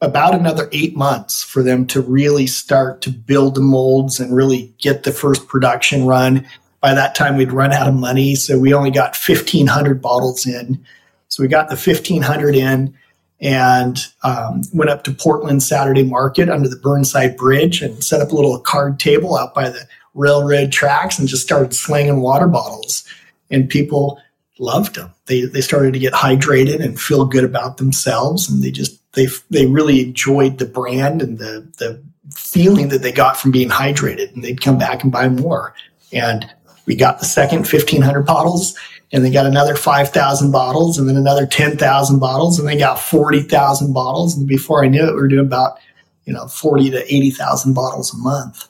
about 0.00 0.34
another 0.34 0.68
eight 0.72 0.96
months 0.96 1.44
for 1.44 1.62
them 1.62 1.86
to 1.86 2.00
really 2.00 2.48
start 2.48 3.00
to 3.02 3.10
build 3.10 3.54
the 3.54 3.60
molds 3.60 4.18
and 4.18 4.34
really 4.34 4.74
get 4.78 5.04
the 5.04 5.12
first 5.12 5.46
production 5.46 6.04
run 6.04 6.44
by 6.80 6.92
that 6.94 7.14
time 7.14 7.36
we'd 7.36 7.52
run 7.52 7.72
out 7.72 7.86
of 7.86 7.94
money 7.94 8.34
so 8.34 8.58
we 8.58 8.74
only 8.74 8.90
got 8.90 9.16
1500 9.16 10.02
bottles 10.02 10.44
in 10.44 10.84
so 11.28 11.40
we 11.40 11.48
got 11.48 11.68
the 11.68 11.76
1500 11.76 12.56
in 12.56 12.92
and 13.40 14.08
um, 14.24 14.62
went 14.74 14.90
up 14.90 15.04
to 15.04 15.12
portland 15.12 15.62
saturday 15.62 16.02
market 16.02 16.48
under 16.48 16.68
the 16.68 16.76
burnside 16.76 17.36
bridge 17.36 17.80
and 17.80 18.02
set 18.02 18.20
up 18.20 18.32
a 18.32 18.34
little 18.34 18.58
card 18.58 18.98
table 18.98 19.36
out 19.36 19.54
by 19.54 19.70
the 19.70 19.86
railroad 20.14 20.72
tracks 20.72 21.18
and 21.18 21.28
just 21.28 21.42
started 21.42 21.74
slinging 21.74 22.20
water 22.20 22.48
bottles. 22.48 23.04
And 23.50 23.68
people 23.68 24.20
loved 24.58 24.94
them 24.94 25.12
they, 25.26 25.42
they 25.42 25.60
started 25.60 25.94
to 25.94 25.98
get 25.98 26.12
hydrated 26.12 26.84
and 26.84 27.00
feel 27.00 27.24
good 27.24 27.44
about 27.44 27.78
themselves. 27.78 28.50
And 28.50 28.62
they 28.62 28.70
just 28.70 28.98
they, 29.12 29.28
they 29.50 29.66
really 29.66 30.02
enjoyed 30.02 30.58
the 30.58 30.66
brand 30.66 31.22
and 31.22 31.38
the, 31.38 31.66
the 31.78 32.02
feeling 32.34 32.88
that 32.88 33.02
they 33.02 33.12
got 33.12 33.36
from 33.36 33.50
being 33.50 33.68
hydrated. 33.68 34.34
And 34.34 34.42
they'd 34.42 34.60
come 34.60 34.78
back 34.78 35.02
and 35.02 35.12
buy 35.12 35.28
more. 35.28 35.74
And 36.12 36.48
we 36.86 36.96
got 36.96 37.18
the 37.18 37.24
second 37.24 37.60
1500 37.60 38.22
bottles 38.22 38.76
and 39.12 39.24
they 39.24 39.30
got 39.30 39.46
another 39.46 39.76
5,000 39.76 40.50
bottles 40.50 40.98
and 40.98 41.08
then 41.08 41.16
another 41.16 41.46
10,000 41.46 42.18
bottles 42.18 42.58
and 42.58 42.66
they 42.66 42.78
got 42.78 42.98
40,000 42.98 43.92
bottles. 43.92 44.36
And 44.36 44.48
before 44.48 44.84
I 44.84 44.88
knew 44.88 45.06
it, 45.06 45.14
we 45.14 45.20
were 45.20 45.28
doing 45.28 45.46
about, 45.46 45.78
you 46.24 46.32
know, 46.32 46.46
40 46.46 46.90
to 46.90 47.14
80,000 47.14 47.74
bottles 47.74 48.12
a 48.12 48.18
month. 48.18 48.68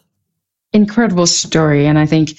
Incredible 0.72 1.26
story. 1.26 1.86
And 1.86 1.98
I 1.98 2.06
think 2.06 2.38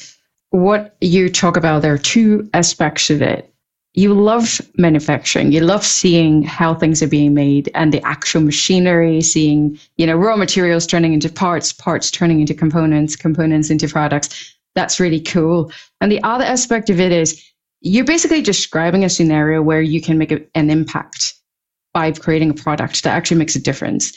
what 0.49 0.95
you 1.01 1.29
talk 1.29 1.57
about, 1.57 1.81
there 1.81 1.93
are 1.93 1.97
two 1.97 2.49
aspects 2.53 3.09
of 3.09 3.21
it. 3.21 3.53
You 3.95 4.13
love 4.13 4.59
manufacturing. 4.77 5.51
You 5.51 5.61
love 5.61 5.85
seeing 5.85 6.41
how 6.41 6.73
things 6.73 7.03
are 7.03 7.07
being 7.07 7.35
made 7.35 7.69
and 7.75 7.93
the 7.93 8.01
actual 8.03 8.41
machinery, 8.41 9.21
seeing, 9.21 9.77
you 9.97 10.07
know, 10.07 10.15
raw 10.15 10.35
materials 10.35 10.87
turning 10.87 11.13
into 11.13 11.29
parts, 11.29 11.71
parts 11.71 12.09
turning 12.09 12.41
into 12.41 12.55
components, 12.55 13.15
components 13.15 13.69
into 13.69 13.87
products 13.87 14.53
that's 14.75 14.99
really 14.99 15.19
cool. 15.19 15.71
And 16.01 16.11
the 16.11 16.21
other 16.23 16.43
aspect 16.43 16.89
of 16.89 16.99
it 16.99 17.11
is 17.11 17.43
you're 17.81 18.05
basically 18.05 18.41
describing 18.41 19.03
a 19.03 19.09
scenario 19.09 19.61
where 19.61 19.81
you 19.81 20.01
can 20.01 20.17
make 20.17 20.31
an 20.31 20.69
impact 20.69 21.35
by 21.93 22.11
creating 22.11 22.49
a 22.49 22.55
product 22.55 23.03
that 23.03 23.15
actually 23.15 23.37
makes 23.37 23.55
a 23.55 23.61
difference. 23.61 24.13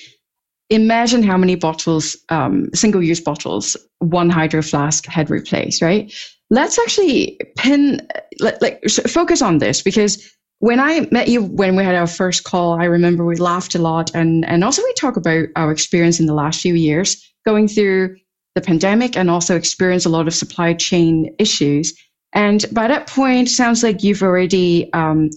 Imagine 0.70 1.22
how 1.22 1.36
many 1.36 1.54
bottles, 1.54 2.16
um, 2.28 2.68
single 2.74 3.02
use 3.02 3.20
bottles, 3.20 3.76
one 3.98 4.30
hydro 4.30 4.62
flask 4.62 5.06
had 5.06 5.30
replaced, 5.30 5.80
right? 5.80 6.12
Let's 6.50 6.78
actually 6.78 7.38
pin, 7.56 8.06
let, 8.40 8.60
like, 8.60 8.82
focus 9.08 9.42
on 9.42 9.58
this 9.58 9.82
because 9.82 10.32
when 10.58 10.80
I 10.80 11.06
met 11.12 11.28
you, 11.28 11.42
when 11.42 11.76
we 11.76 11.84
had 11.84 11.94
our 11.94 12.06
first 12.06 12.44
call, 12.44 12.80
I 12.80 12.84
remember 12.84 13.24
we 13.24 13.36
laughed 13.36 13.74
a 13.74 13.78
lot 13.78 14.10
and, 14.14 14.44
and 14.46 14.64
also 14.64 14.82
we 14.82 14.92
talk 14.94 15.16
about 15.16 15.48
our 15.54 15.70
experience 15.70 16.18
in 16.18 16.26
the 16.26 16.34
last 16.34 16.60
few 16.60 16.74
years 16.74 17.22
going 17.44 17.68
through 17.68 18.16
the 18.54 18.60
pandemic 18.60 19.16
and 19.16 19.30
also 19.30 19.54
experienced 19.54 20.06
a 20.06 20.10
lot 20.10 20.26
of 20.26 20.34
supply 20.34 20.72
chain 20.72 21.34
issues. 21.38 21.94
And 22.32 22.64
by 22.72 22.88
that 22.88 23.06
point, 23.06 23.48
sounds 23.48 23.82
like 23.82 24.02
you've 24.02 24.22
already 24.22 24.92
um, 24.92 25.30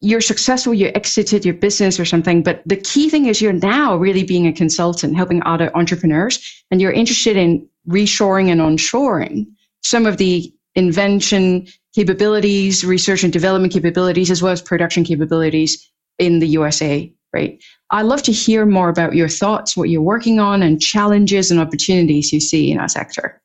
you're 0.00 0.20
successful, 0.20 0.74
you 0.74 0.90
exited 0.94 1.44
your 1.44 1.54
business 1.54 1.98
or 1.98 2.04
something. 2.04 2.42
But 2.42 2.62
the 2.66 2.76
key 2.76 3.08
thing 3.08 3.26
is 3.26 3.40
you're 3.40 3.52
now 3.52 3.96
really 3.96 4.24
being 4.24 4.46
a 4.46 4.52
consultant, 4.52 5.16
helping 5.16 5.42
other 5.44 5.74
entrepreneurs, 5.76 6.64
and 6.70 6.80
you're 6.80 6.92
interested 6.92 7.36
in 7.36 7.66
reshoring 7.88 8.50
and 8.50 8.60
onshoring 8.60 9.46
some 9.82 10.06
of 10.06 10.16
the 10.16 10.52
invention 10.74 11.66
capabilities, 11.94 12.84
research 12.84 13.24
and 13.24 13.32
development 13.32 13.72
capabilities, 13.72 14.30
as 14.30 14.42
well 14.42 14.52
as 14.52 14.60
production 14.60 15.04
capabilities 15.04 15.90
in 16.18 16.40
the 16.40 16.48
USA, 16.48 17.10
right? 17.32 17.62
I'd 17.90 18.02
love 18.02 18.22
to 18.24 18.32
hear 18.32 18.66
more 18.66 18.88
about 18.88 19.14
your 19.14 19.28
thoughts, 19.28 19.76
what 19.76 19.88
you're 19.88 20.02
working 20.02 20.40
on, 20.40 20.62
and 20.62 20.80
challenges 20.80 21.50
and 21.50 21.60
opportunities 21.60 22.32
you 22.32 22.40
see 22.40 22.70
in 22.70 22.78
our 22.78 22.88
sector. 22.88 23.40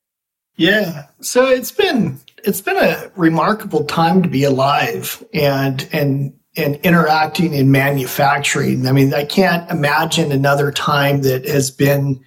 Yeah, 0.58 1.08
so 1.22 1.48
it's 1.48 1.72
been 1.72 2.20
it's 2.44 2.62
been 2.62 2.78
a 2.78 3.12
remarkable 3.16 3.86
time 3.86 4.22
to 4.24 4.30
be 4.30 4.44
alive 4.44 5.24
and 5.34 5.88
and 5.92 6.34
and 6.58 6.76
interacting 6.78 7.54
in 7.54 7.72
manufacturing. 7.72 8.88
I 8.88 8.92
mean, 8.92 9.14
I 9.14 9.26
can't 9.26 9.70
imagine 9.72 10.32
another 10.32 10.72
time 10.72 11.22
that 11.22 11.46
has 11.48 11.72
been 11.72 12.24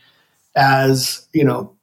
as 0.56 1.26
you 1.32 1.44
know 1.44 1.74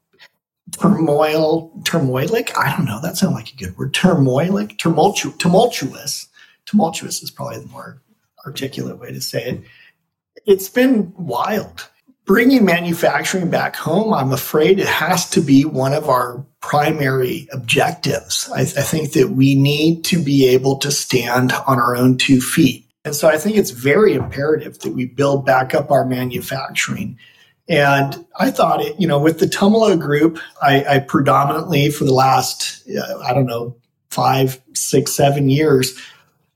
turmoil 0.80 1.72
turmoilic. 1.84 2.52
I 2.58 2.76
don't 2.76 2.86
know. 2.86 3.02
That 3.02 3.18
sounds 3.18 3.36
like 3.36 3.52
a 3.52 3.56
good 3.56 3.78
word. 3.78 3.94
Turmoilic, 3.94 4.78
tumultu- 4.78 5.38
tumultuous. 5.38 6.28
Tumultuous 6.66 7.22
is 7.22 7.32
probably 7.32 7.60
the 7.60 7.68
more 7.68 8.02
articulate 8.46 9.00
way 9.00 9.12
to 9.12 9.22
say 9.22 9.44
it 9.44 9.64
it's 10.46 10.70
been 10.70 11.14
wild. 11.18 11.90
Bringing 12.26 12.64
manufacturing 12.64 13.50
back 13.50 13.76
home, 13.76 14.14
I'm 14.14 14.32
afraid 14.32 14.80
it 14.80 14.88
has 14.88 15.30
to 15.32 15.42
be 15.42 15.66
one 15.66 15.94
of 15.94 16.08
our 16.08 16.46
primary 16.62 17.48
objectives. 17.52 18.50
I, 18.54 18.62
I 18.62 18.66
think 18.66 19.14
that 19.14 19.30
we 19.30 19.56
need 19.56 20.06
to 20.06 20.24
be 20.24 20.48
able 20.48 20.78
to 20.78 20.92
stand 20.92 21.52
on 21.52 21.80
our 21.80 21.96
own 21.96 22.18
two 22.18 22.40
feet. 22.40 22.86
And 23.04 23.16
so 23.16 23.28
I 23.28 23.38
think 23.38 23.58
it's 23.58 23.72
very 23.72 24.14
imperative 24.14 24.80
that 24.80 24.92
we 24.92 25.06
build 25.06 25.46
back 25.46 25.74
up 25.74 25.90
our 25.90 26.06
manufacturing. 26.06 27.18
And 27.68 28.26
I 28.40 28.52
thought 28.52 28.82
it, 28.82 29.00
you 29.00 29.08
know, 29.08 29.20
with 29.20 29.40
the 29.40 29.48
Tumalo 29.48 30.00
group, 30.00 30.40
I, 30.62 30.84
I 30.86 31.00
predominantly 31.00 31.90
for 31.90 32.04
the 32.04 32.14
last, 32.14 32.88
uh, 32.90 33.20
I 33.20 33.34
don't 33.34 33.46
know, 33.48 33.76
five, 34.10 34.62
six, 34.74 35.14
seven 35.14 35.50
years, 35.50 35.98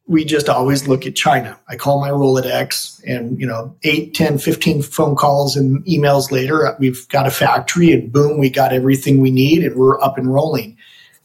we 0.07 0.23
just 0.23 0.49
always 0.49 0.87
look 0.87 1.05
at 1.05 1.15
China. 1.15 1.59
I 1.67 1.75
call 1.75 1.99
my 1.99 2.09
Rolodex 2.09 3.01
and, 3.07 3.39
you 3.39 3.47
know, 3.47 3.75
8, 3.83 4.13
10, 4.13 4.37
15 4.37 4.83
phone 4.83 5.15
calls 5.15 5.55
and 5.55 5.83
emails 5.85 6.31
later, 6.31 6.75
we've 6.79 7.07
got 7.09 7.25
a 7.25 7.31
factory 7.31 7.91
and 7.91 8.11
boom, 8.11 8.37
we 8.37 8.49
got 8.49 8.71
everything 8.71 9.19
we 9.19 9.31
need 9.31 9.63
and 9.63 9.75
we're 9.75 9.99
up 10.01 10.17
and 10.17 10.31
rolling. 10.31 10.77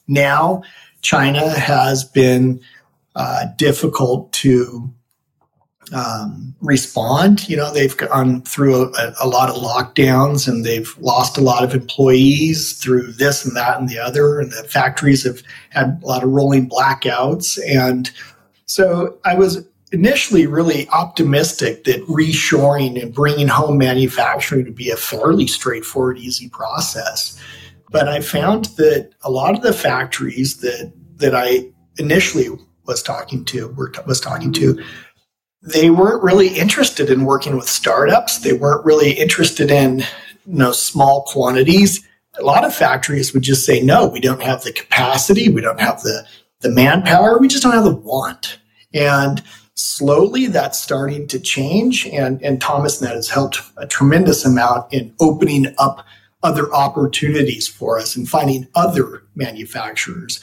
Now, 0.08 0.62
China 1.02 1.50
has 1.50 2.04
been 2.04 2.60
uh, 3.14 3.46
difficult 3.56 4.32
to 4.32 4.90
um, 5.92 6.54
respond. 6.60 7.48
You 7.48 7.56
know, 7.56 7.72
they've 7.72 7.96
gone 7.96 8.42
through 8.42 8.94
a, 8.94 9.14
a, 9.22 9.26
lot 9.26 9.50
of 9.50 9.56
lockdowns 9.56 10.46
and 10.46 10.64
they've 10.64 10.96
lost 10.98 11.36
a 11.36 11.40
lot 11.40 11.64
of 11.64 11.74
employees 11.74 12.78
through 12.78 13.12
this 13.12 13.44
and 13.44 13.56
that 13.56 13.78
and 13.80 13.88
the 13.88 13.98
other. 13.98 14.38
And 14.38 14.52
the 14.52 14.62
factories 14.64 15.24
have 15.24 15.42
had 15.70 16.00
a 16.02 16.06
lot 16.06 16.22
of 16.22 16.30
rolling 16.30 16.68
blackouts. 16.68 17.58
And 17.68 18.10
so 18.70 19.18
I 19.24 19.34
was 19.34 19.66
initially 19.90 20.46
really 20.46 20.88
optimistic 20.90 21.82
that 21.84 22.06
reshoring 22.06 23.02
and 23.02 23.12
bringing 23.12 23.48
home 23.48 23.78
manufacturing 23.78 24.64
would 24.64 24.76
be 24.76 24.90
a 24.90 24.96
fairly 24.96 25.48
straightforward, 25.48 26.18
easy 26.18 26.48
process. 26.48 27.36
But 27.90 28.06
I 28.06 28.20
found 28.20 28.66
that 28.76 29.10
a 29.22 29.30
lot 29.30 29.56
of 29.56 29.62
the 29.62 29.72
factories 29.72 30.58
that 30.58 30.92
that 31.16 31.34
I 31.34 31.68
initially 31.98 32.48
was 32.86 33.02
talking 33.02 33.44
to 33.46 33.70
were, 33.70 33.92
was 34.06 34.20
talking 34.20 34.52
to 34.52 34.80
they 35.62 35.90
weren't 35.90 36.22
really 36.22 36.48
interested 36.48 37.10
in 37.10 37.24
working 37.24 37.56
with 37.56 37.68
startups. 37.68 38.38
They 38.38 38.52
weren't 38.52 38.86
really 38.86 39.10
interested 39.10 39.72
in 39.72 39.98
you 39.98 40.06
know 40.46 40.70
small 40.70 41.24
quantities. 41.24 42.06
A 42.38 42.44
lot 42.44 42.64
of 42.64 42.72
factories 42.72 43.34
would 43.34 43.42
just 43.42 43.66
say, 43.66 43.80
no, 43.80 44.06
we 44.06 44.20
don't 44.20 44.42
have 44.42 44.62
the 44.62 44.72
capacity, 44.72 45.48
we 45.48 45.60
don't 45.60 45.80
have 45.80 46.00
the 46.02 46.24
the 46.60 46.70
manpower, 46.70 47.38
we 47.38 47.48
just 47.48 47.62
don't 47.62 47.72
have 47.72 47.84
the 47.84 47.94
want. 47.94 48.59
And 48.92 49.42
slowly 49.74 50.46
that's 50.46 50.78
starting 50.78 51.26
to 51.28 51.40
change. 51.40 52.06
And, 52.06 52.42
and 52.42 52.60
ThomasNet 52.60 53.14
has 53.14 53.28
helped 53.28 53.60
a 53.76 53.86
tremendous 53.86 54.44
amount 54.44 54.92
in 54.92 55.14
opening 55.20 55.74
up 55.78 56.04
other 56.42 56.72
opportunities 56.72 57.68
for 57.68 57.98
us 57.98 58.16
and 58.16 58.28
finding 58.28 58.66
other 58.74 59.22
manufacturers. 59.34 60.40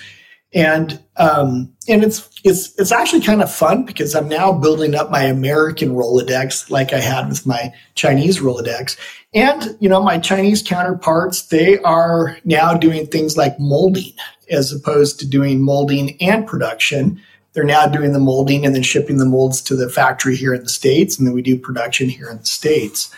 And 0.54 1.04
um, 1.18 1.74
and 1.90 2.04
it's 2.04 2.30
it's 2.46 2.74
it's 2.80 2.92
actually 2.92 3.22
kind 3.22 3.42
of 3.42 3.54
fun 3.54 3.84
because 3.84 4.16
I'm 4.16 4.30
now 4.30 4.54
building 4.54 4.96
up 4.96 5.12
my 5.12 5.24
American 5.24 5.90
Rolodex 5.90 6.70
like 6.70 6.94
I 6.94 7.00
had 7.00 7.28
with 7.28 7.46
my 7.46 7.74
Chinese 7.96 8.40
Rolodex. 8.40 8.98
And 9.34 9.78
you 9.82 9.90
know, 9.90 10.02
my 10.02 10.20
Chinese 10.20 10.64
counterparts, 10.64 11.48
they 11.48 11.80
are 11.80 12.38
now 12.46 12.76
doing 12.76 13.08
things 13.08 13.36
like 13.36 13.60
molding 13.60 14.14
as 14.50 14.72
opposed 14.72 15.20
to 15.20 15.28
doing 15.28 15.62
molding 15.62 16.20
and 16.22 16.48
production. 16.48 17.22
They're 17.58 17.66
now 17.66 17.88
doing 17.88 18.14
the 18.14 18.20
molding 18.20 18.68
and 18.68 18.76
then 18.76 18.84
shipping 18.84 19.18
the 19.18 19.26
molds 19.26 19.64
to 19.64 19.76
the 19.76 19.90
factory 19.90 20.36
here 20.36 20.54
in 20.54 20.62
the 20.62 20.70
States, 20.70 21.18
and 21.18 21.26
then 21.26 21.34
we 21.34 21.42
do 21.42 21.58
production 21.58 22.08
here 22.08 22.30
in 22.30 22.38
the 22.38 22.46
States. 22.46 23.12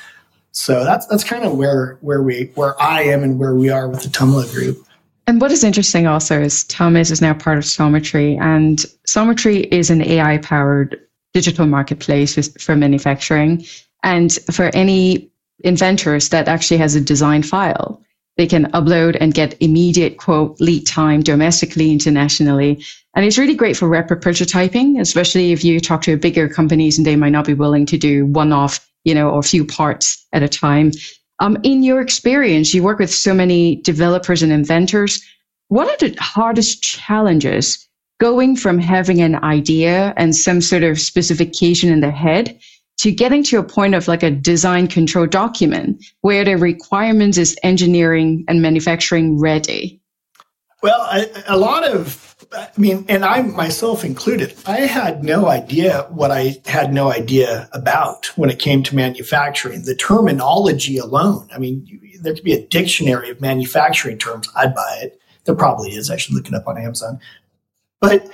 So 0.54 0.86
that's 0.86 1.06
that's 1.08 1.26
kind 1.26 1.44
of 1.44 1.58
where 1.58 1.98
where 2.00 2.24
we 2.24 2.50
where 2.56 2.82
I 2.82 3.02
am 3.02 3.22
and 3.22 3.38
where 3.38 3.54
we 3.54 3.70
are 3.70 3.90
with 3.90 4.04
the 4.04 4.08
Tumalo 4.08 4.50
group. 4.54 4.82
And 5.28 5.42
what 5.42 5.52
is 5.52 5.66
interesting 5.66 6.08
also 6.08 6.42
is 6.42 6.64
Thomas 6.64 7.12
is 7.12 7.20
now 7.20 7.34
part 7.34 7.58
of 7.58 7.66
Xometry, 7.66 8.40
and 8.40 8.86
Xometry 9.10 9.68
is 9.74 9.90
an 9.90 10.02
AI 10.04 10.38
powered 10.38 10.98
digital 11.34 11.66
marketplace 11.66 12.48
for 12.64 12.78
manufacturing. 12.78 13.66
And 14.04 14.32
for 14.54 14.74
any 14.74 15.30
inventors 15.66 16.30
that 16.30 16.48
actually 16.48 16.78
has 16.78 16.96
a 16.96 17.02
design 17.02 17.44
file, 17.44 18.02
they 18.38 18.48
can 18.48 18.72
upload 18.72 19.18
and 19.20 19.34
get 19.34 19.62
immediate 19.62 20.16
quote 20.16 20.62
lead 20.62 20.88
time 20.88 21.20
domestically, 21.20 21.92
internationally. 21.92 22.82
And 23.20 23.26
it's 23.26 23.38
really 23.38 23.54
great 23.54 23.76
for 23.76 23.90
rapid 23.90 24.22
prototyping, 24.22 24.98
especially 24.98 25.52
if 25.52 25.62
you 25.62 25.82
talk 25.82 26.04
to 26.04 26.16
bigger 26.16 26.48
companies 26.48 26.98
and 26.98 27.06
they 27.06 27.18
might 27.18 27.34
not 27.34 27.46
be 27.46 27.54
willing 27.54 27.86
to 27.88 27.98
do 27.98 28.26
one 28.28 28.54
off, 28.54 28.90
you 29.04 29.14
know, 29.14 29.30
or 29.30 29.40
a 29.40 29.44
few 29.44 29.66
parts 29.66 30.26
at 30.32 30.42
a 30.42 30.48
time. 30.48 30.94
Um, 31.40 31.58
in 31.64 31.84
your 31.84 32.00
experience, 32.00 32.74
you 32.74 32.82
work 32.82 32.98
with 32.98 33.14
so 33.14 33.34
many 33.34 33.82
developers 33.82 34.42
and 34.42 34.54
inventors. 34.54 35.22
What 35.68 35.90
are 35.90 36.08
the 36.08 36.16
hardest 36.18 36.82
challenges 36.82 37.86
going 38.22 38.56
from 38.56 38.80
having 38.80 39.20
an 39.20 39.44
idea 39.44 40.14
and 40.16 40.34
some 40.34 40.62
sort 40.62 40.84
of 40.84 40.98
specification 40.98 41.92
in 41.92 42.00
the 42.00 42.12
head 42.12 42.58
to 43.00 43.12
getting 43.12 43.44
to 43.44 43.60
a 43.60 43.64
point 43.64 43.96
of 43.96 44.08
like 44.08 44.24
a 44.24 44.32
design 44.32 44.88
control 44.88 45.28
document 45.28 46.02
where 46.22 46.46
the 46.46 46.56
requirements 46.56 47.38
is 47.38 47.60
engineering 47.64 48.46
and 48.48 48.62
manufacturing 48.62 49.38
ready? 49.38 49.99
Well, 50.82 51.02
I, 51.02 51.28
a 51.48 51.58
lot 51.58 51.84
of, 51.86 52.36
I 52.54 52.70
mean, 52.78 53.06
and 53.10 53.26
I 53.26 53.42
myself 53.42 54.06
included, 54.06 54.56
I 54.66 54.82
had 54.82 55.24
no 55.24 55.48
idea 55.48 56.08
what 56.10 56.32
I 56.32 56.62
had 56.66 56.94
no 56.94 57.12
idea 57.12 57.68
about 57.74 58.28
when 58.38 58.50
it 58.50 58.60
came 58.60 58.82
to 58.84 58.96
manufacturing. 58.96 59.84
The 59.84 59.96
terminology 59.96 60.98
alone, 60.98 61.50
I 61.54 61.58
mean, 61.58 61.86
there 62.22 62.34
could 62.34 62.44
be 62.44 62.54
a 62.54 62.66
dictionary 62.68 63.30
of 63.30 63.42
manufacturing 63.42 64.18
terms. 64.18 64.50
I'd 64.56 64.74
buy 64.74 65.00
it. 65.02 65.20
There 65.46 65.56
probably 65.56 65.92
is. 65.92 66.10
I 66.10 66.18
should 66.18 66.34
look 66.34 66.48
it 66.48 66.54
up 66.54 66.68
on 66.68 66.78
Amazon. 66.78 67.20
But 68.00 68.30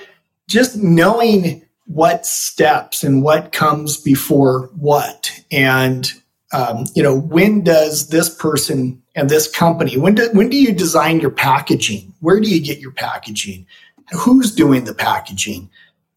just 0.46 0.76
knowing 0.76 1.66
what 1.86 2.26
steps 2.26 3.02
and 3.02 3.22
what 3.22 3.52
comes 3.52 3.96
before 3.96 4.70
what 4.76 5.30
and 5.50 6.12
um, 6.52 6.84
you 6.94 7.02
know 7.02 7.16
when 7.16 7.62
does 7.62 8.08
this 8.08 8.28
person 8.28 9.00
and 9.16 9.28
this 9.28 9.48
company 9.48 9.96
when 9.96 10.14
do, 10.14 10.28
when 10.32 10.48
do 10.48 10.56
you 10.56 10.72
design 10.72 11.18
your 11.18 11.30
packaging 11.30 12.12
where 12.20 12.40
do 12.40 12.48
you 12.48 12.62
get 12.62 12.78
your 12.78 12.92
packaging 12.92 13.66
who's 14.12 14.54
doing 14.54 14.84
the 14.84 14.94
packaging 14.94 15.68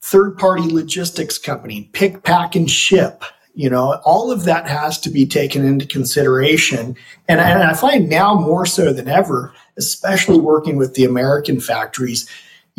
third 0.01 0.37
party 0.37 0.63
logistics 0.63 1.37
company 1.37 1.89
pick 1.93 2.23
pack 2.23 2.55
and 2.55 2.69
ship 2.69 3.23
you 3.55 3.69
know 3.69 3.99
all 4.05 4.31
of 4.31 4.43
that 4.43 4.67
has 4.67 4.99
to 4.99 5.09
be 5.09 5.25
taken 5.25 5.65
into 5.65 5.87
consideration 5.87 6.95
and, 7.27 7.39
and 7.39 7.63
i 7.63 7.73
find 7.73 8.07
now 8.09 8.35
more 8.35 8.65
so 8.65 8.93
than 8.93 9.07
ever 9.07 9.53
especially 9.77 10.39
working 10.39 10.77
with 10.77 10.93
the 10.93 11.05
american 11.05 11.59
factories 11.59 12.29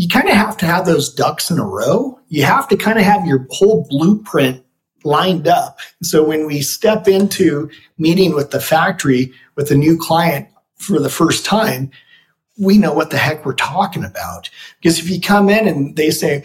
you 0.00 0.09
kind 0.09 0.30
of 0.30 0.35
have 0.35 0.56
to 0.56 0.64
have 0.64 0.87
those 0.87 1.12
ducks 1.12 1.50
in 1.50 1.59
a 1.59 1.64
row. 1.64 2.18
You 2.28 2.44
have 2.44 2.66
to 2.68 2.76
kind 2.76 2.98
of 2.98 3.04
have 3.04 3.26
your 3.26 3.46
whole 3.50 3.87
blueprint 3.90 4.64
lined 5.04 5.46
up. 5.46 5.78
So 6.02 6.26
when 6.26 6.46
we 6.46 6.62
step 6.62 7.06
into 7.06 7.68
meeting 7.98 8.35
with 8.35 8.50
the 8.50 8.61
factory 8.61 9.30
with 9.60 9.70
a 9.70 9.76
new 9.76 9.98
client 9.98 10.48
for 10.76 10.98
the 10.98 11.10
first 11.10 11.44
time, 11.44 11.90
we 12.58 12.78
know 12.78 12.94
what 12.94 13.10
the 13.10 13.18
heck 13.18 13.44
we're 13.44 13.52
talking 13.52 14.04
about. 14.04 14.48
Because 14.80 14.98
if 14.98 15.10
you 15.10 15.20
come 15.20 15.50
in 15.50 15.68
and 15.68 15.96
they 15.96 16.10
say, 16.10 16.44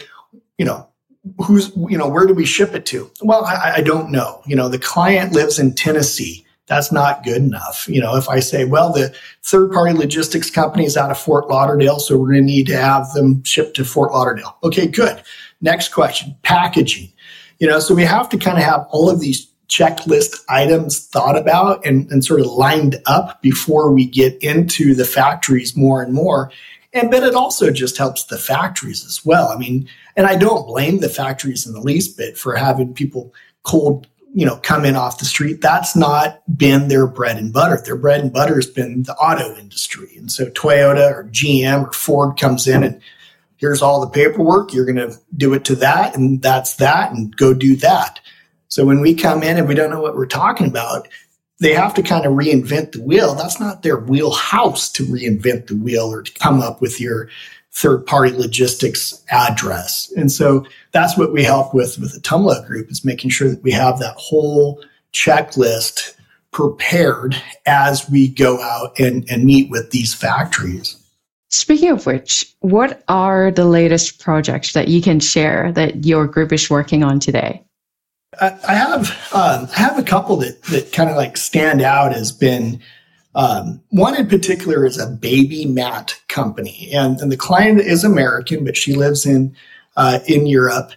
you 0.57 0.65
know, 0.65 0.87
who's, 1.45 1.71
you 1.75 1.97
know, 1.97 2.09
where 2.09 2.27
do 2.27 2.33
we 2.33 2.45
ship 2.45 2.75
it 2.75 2.85
to? 2.87 3.09
Well, 3.21 3.45
I, 3.45 3.75
I 3.77 3.81
don't 3.81 4.11
know. 4.11 4.41
You 4.45 4.57
know, 4.57 4.67
the 4.67 4.79
client 4.79 5.31
lives 5.31 5.59
in 5.59 5.73
Tennessee 5.73 6.45
that's 6.67 6.91
not 6.91 7.23
good 7.23 7.37
enough. 7.37 7.87
You 7.87 8.01
know, 8.01 8.15
if 8.15 8.27
I 8.27 8.39
say, 8.39 8.65
well, 8.65 8.91
the 8.91 9.15
third 9.43 9.71
party 9.71 9.93
logistics 9.93 10.49
company 10.49 10.85
is 10.85 10.97
out 10.97 11.11
of 11.11 11.17
Fort 11.17 11.47
Lauderdale, 11.47 11.99
so 11.99 12.17
we're 12.17 12.31
going 12.31 12.39
to 12.39 12.45
need 12.45 12.67
to 12.67 12.77
have 12.77 13.11
them 13.13 13.43
shipped 13.43 13.75
to 13.75 13.85
Fort 13.85 14.11
Lauderdale. 14.11 14.57
Okay, 14.63 14.87
good. 14.87 15.21
Next 15.61 15.89
question 15.89 16.35
packaging. 16.41 17.11
You 17.59 17.67
know, 17.67 17.79
so 17.79 17.93
we 17.93 18.03
have 18.03 18.29
to 18.29 18.37
kind 18.37 18.57
of 18.57 18.63
have 18.63 18.87
all 18.89 19.09
of 19.09 19.19
these 19.19 19.47
checklist 19.67 20.43
items 20.49 21.07
thought 21.07 21.37
about 21.37 21.85
and, 21.85 22.09
and 22.11 22.23
sort 22.23 22.39
of 22.39 22.47
lined 22.47 22.97
up 23.05 23.41
before 23.41 23.91
we 23.91 24.05
get 24.05 24.41
into 24.43 24.93
the 24.93 25.05
factories 25.05 25.75
more 25.75 26.01
and 26.01 26.13
more. 26.13 26.51
And 26.93 27.11
but 27.11 27.23
it 27.23 27.35
also 27.35 27.71
just 27.71 27.97
helps 27.97 28.25
the 28.25 28.37
factories 28.37 29.05
as 29.05 29.25
well. 29.25 29.49
I 29.49 29.57
mean, 29.57 29.89
and 30.15 30.27
I 30.27 30.35
don't 30.35 30.67
blame 30.67 30.99
the 30.99 31.09
factories 31.09 31.67
in 31.67 31.73
the 31.73 31.81
least 31.81 32.17
bit 32.17 32.37
for 32.37 32.55
having 32.55 32.93
people 32.93 33.33
cold 33.63 34.07
you 34.35 34.45
know, 34.45 34.57
come 34.57 34.83
in 34.83 34.97
off 34.97 35.19
the 35.19 35.25
street. 35.25 35.61
That's 35.61 35.95
not 35.95 36.41
been 36.57 36.89
their 36.89 37.07
bread 37.07 37.37
and 37.37 37.53
butter. 37.53 37.81
Their 37.81 37.95
bread 37.95 38.19
and 38.19 38.33
butter 38.33 38.55
has 38.55 38.67
been 38.67 39.03
the 39.03 39.15
auto 39.15 39.55
industry. 39.55 40.09
And 40.17 40.29
so 40.29 40.47
Toyota 40.47 41.09
or 41.09 41.23
GM 41.31 41.87
or 41.87 41.93
Ford 41.93 42.37
comes 42.37 42.67
in 42.67 42.83
and 42.83 43.01
here's 43.55 43.81
all 43.81 44.01
the 44.01 44.09
paperwork. 44.09 44.73
You're 44.73 44.85
going 44.85 45.09
to 45.09 45.17
do 45.37 45.53
it 45.53 45.63
to 45.65 45.75
that 45.75 46.17
and 46.17 46.41
that's 46.41 46.75
that 46.75 47.13
and 47.13 47.33
go 47.37 47.53
do 47.53 47.77
that. 47.77 48.19
So 48.75 48.83
when 48.83 48.99
we 48.99 49.15
come 49.15 49.41
in 49.41 49.55
and 49.55 49.69
we 49.69 49.73
don't 49.73 49.89
know 49.89 50.01
what 50.01 50.17
we're 50.17 50.25
talking 50.25 50.67
about, 50.67 51.07
they 51.61 51.73
have 51.73 51.93
to 51.93 52.03
kind 52.03 52.25
of 52.25 52.33
reinvent 52.33 52.91
the 52.91 53.01
wheel. 53.01 53.33
That's 53.33 53.57
not 53.57 53.83
their 53.83 53.95
wheelhouse 53.95 54.91
to 54.91 55.05
reinvent 55.05 55.67
the 55.67 55.77
wheel 55.77 56.11
or 56.11 56.23
to 56.23 56.33
come 56.33 56.59
up 56.59 56.81
with 56.81 56.99
your 56.99 57.29
third 57.71 58.05
party 58.05 58.35
logistics 58.35 59.23
address. 59.31 60.11
And 60.17 60.29
so 60.29 60.65
that's 60.91 61.17
what 61.17 61.31
we 61.31 61.41
help 61.41 61.73
with 61.73 61.97
with 61.99 62.15
the 62.15 62.19
Tumalo 62.19 62.67
group 62.67 62.91
is 62.91 63.05
making 63.05 63.29
sure 63.29 63.49
that 63.49 63.63
we 63.63 63.71
have 63.71 63.99
that 63.99 64.15
whole 64.17 64.83
checklist 65.13 66.13
prepared 66.51 67.41
as 67.65 68.09
we 68.09 68.27
go 68.27 68.61
out 68.61 68.99
and, 68.99 69.25
and 69.31 69.45
meet 69.45 69.69
with 69.69 69.91
these 69.91 70.13
factories. 70.13 71.01
Speaking 71.49 71.91
of 71.91 72.05
which, 72.05 72.53
what 72.59 73.01
are 73.07 73.51
the 73.51 73.63
latest 73.63 74.19
projects 74.19 74.73
that 74.73 74.89
you 74.89 75.01
can 75.01 75.21
share 75.21 75.71
that 75.71 76.03
your 76.03 76.27
group 76.27 76.51
is 76.51 76.69
working 76.69 77.05
on 77.05 77.21
today? 77.21 77.64
I 78.41 78.73
have 78.73 79.09
um, 79.33 79.69
I 79.75 79.79
have 79.79 79.97
a 79.97 80.03
couple 80.03 80.37
that 80.37 80.61
that 80.63 80.91
kind 80.91 81.09
of 81.09 81.15
like 81.15 81.37
stand 81.37 81.81
out 81.81 82.13
as 82.13 82.31
been 82.31 82.81
um, 83.35 83.81
one 83.89 84.15
in 84.15 84.27
particular 84.27 84.85
is 84.85 84.97
a 84.97 85.07
baby 85.07 85.65
mat 85.65 86.19
company, 86.29 86.89
and, 86.93 87.19
and 87.19 87.31
the 87.31 87.37
client 87.37 87.81
is 87.81 88.03
American, 88.03 88.63
but 88.63 88.77
she 88.77 88.93
lives 88.93 89.25
in 89.25 89.55
uh, 89.97 90.19
in 90.27 90.47
Europe, 90.47 90.91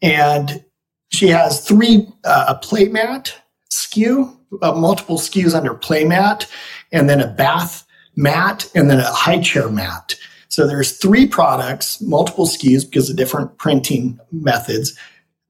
and 0.00 0.64
she 1.10 1.28
has 1.28 1.66
three 1.66 2.08
uh, 2.24 2.46
a 2.48 2.66
playmat 2.66 3.32
SKU, 3.70 4.34
uh, 4.62 4.72
multiple 4.72 5.18
SKUs 5.18 5.54
under 5.54 5.74
playmat, 5.74 6.46
and 6.92 7.08
then 7.08 7.20
a 7.20 7.26
bath 7.26 7.86
mat, 8.16 8.70
and 8.74 8.90
then 8.90 8.98
a 8.98 9.12
high 9.12 9.40
chair 9.40 9.68
mat. 9.68 10.14
So 10.48 10.66
there's 10.66 10.98
three 10.98 11.26
products, 11.26 12.00
multiple 12.00 12.46
SKUs 12.46 12.84
because 12.84 13.08
of 13.08 13.16
different 13.16 13.56
printing 13.58 14.18
methods. 14.30 14.96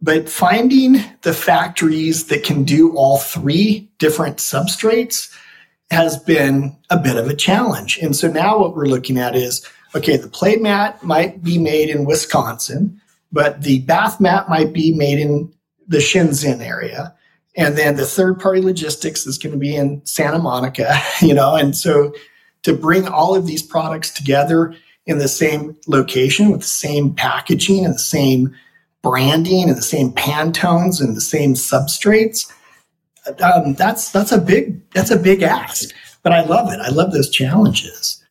But 0.02 0.28
finding 0.28 0.96
the 1.22 1.32
factories 1.32 2.26
that 2.26 2.42
can 2.42 2.64
do 2.64 2.94
all 2.96 3.18
three 3.18 3.88
different 3.98 4.38
substrates 4.38 5.32
has 5.92 6.18
been 6.18 6.76
a 6.90 6.98
bit 6.98 7.16
of 7.16 7.28
a 7.28 7.36
challenge. 7.36 7.98
And 7.98 8.16
so 8.16 8.28
now 8.28 8.58
what 8.58 8.74
we're 8.74 8.86
looking 8.86 9.16
at 9.16 9.36
is 9.36 9.64
okay, 9.94 10.16
the 10.16 10.28
play 10.28 10.56
mat 10.56 11.02
might 11.02 11.44
be 11.44 11.58
made 11.58 11.90
in 11.90 12.06
Wisconsin, 12.06 13.00
but 13.30 13.62
the 13.62 13.80
bath 13.80 14.20
mat 14.20 14.48
might 14.48 14.72
be 14.72 14.92
made 14.92 15.18
in 15.18 15.52
the 15.86 15.98
Shenzhen 15.98 16.60
area. 16.60 17.14
And 17.56 17.76
then 17.76 17.96
the 17.96 18.06
third 18.06 18.40
party 18.40 18.62
logistics 18.62 19.26
is 19.26 19.36
going 19.36 19.52
to 19.52 19.58
be 19.58 19.76
in 19.76 20.04
Santa 20.06 20.38
Monica, 20.38 20.98
you 21.20 21.34
know, 21.34 21.54
and 21.54 21.76
so 21.76 22.12
to 22.62 22.74
bring 22.74 23.06
all 23.06 23.34
of 23.34 23.46
these 23.46 23.62
products 23.62 24.10
together 24.10 24.74
in 25.06 25.18
the 25.18 25.28
same 25.28 25.76
location 25.86 26.50
with 26.50 26.60
the 26.60 26.66
same 26.66 27.14
packaging 27.14 27.84
and 27.84 27.94
the 27.94 27.98
same 27.98 28.54
branding 29.02 29.68
and 29.68 29.76
the 29.76 29.82
same 29.82 30.12
Pantones 30.12 31.00
and 31.00 31.16
the 31.16 31.20
same 31.20 31.54
substrates. 31.54 32.50
Um, 33.40 33.74
that's 33.74 34.10
that's 34.10 34.32
a 34.32 34.38
big 34.38 34.88
that's 34.90 35.10
a 35.10 35.18
big 35.18 35.42
ask, 35.42 35.90
but 36.22 36.32
I 36.32 36.42
love 36.44 36.72
it. 36.72 36.80
I 36.80 36.88
love 36.88 37.12
those 37.12 37.30
challenges. 37.30 38.22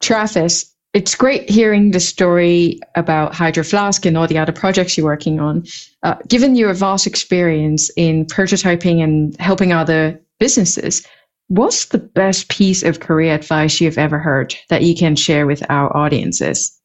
Travis, 0.00 0.72
it's 0.94 1.14
great 1.14 1.50
hearing 1.50 1.90
the 1.90 2.00
story 2.00 2.80
about 2.94 3.34
Hydro 3.34 3.62
Flask 3.62 4.06
and 4.06 4.16
all 4.16 4.26
the 4.26 4.38
other 4.38 4.52
projects 4.52 4.96
you're 4.96 5.06
working 5.06 5.38
on. 5.38 5.64
Uh, 6.02 6.14
given 6.26 6.54
your 6.54 6.72
vast 6.72 7.06
experience 7.06 7.90
in 7.96 8.24
prototyping 8.26 9.02
and 9.02 9.38
helping 9.38 9.72
other 9.72 10.18
businesses, 10.40 11.06
what's 11.48 11.86
the 11.86 11.98
best 11.98 12.48
piece 12.48 12.82
of 12.82 13.00
career 13.00 13.34
advice 13.34 13.80
you've 13.80 13.98
ever 13.98 14.18
heard 14.18 14.54
that 14.70 14.82
you 14.82 14.94
can 14.94 15.14
share 15.14 15.46
with 15.46 15.62
our 15.68 15.94
audiences? 15.94 16.77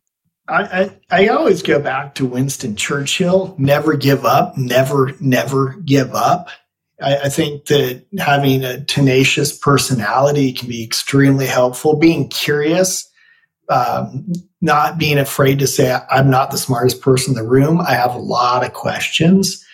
I, 0.47 0.63
I, 0.63 0.99
I 1.09 1.27
always 1.29 1.61
go 1.61 1.79
back 1.79 2.15
to 2.15 2.25
Winston 2.25 2.75
Churchill 2.75 3.55
never 3.57 3.95
give 3.95 4.25
up, 4.25 4.57
never, 4.57 5.13
never 5.19 5.75
give 5.85 6.13
up. 6.13 6.49
I, 7.01 7.17
I 7.17 7.29
think 7.29 7.65
that 7.67 8.05
having 8.19 8.63
a 8.63 8.83
tenacious 8.83 9.57
personality 9.57 10.51
can 10.51 10.67
be 10.67 10.83
extremely 10.83 11.45
helpful. 11.45 11.95
Being 11.95 12.27
curious, 12.27 13.09
um, 13.69 14.33
not 14.61 14.97
being 14.97 15.17
afraid 15.17 15.59
to 15.59 15.67
say, 15.67 15.97
I'm 16.09 16.29
not 16.29 16.51
the 16.51 16.57
smartest 16.57 17.01
person 17.01 17.31
in 17.31 17.41
the 17.41 17.49
room. 17.49 17.79
I 17.79 17.93
have 17.93 18.13
a 18.13 18.19
lot 18.19 18.65
of 18.65 18.73
questions. 18.73 19.65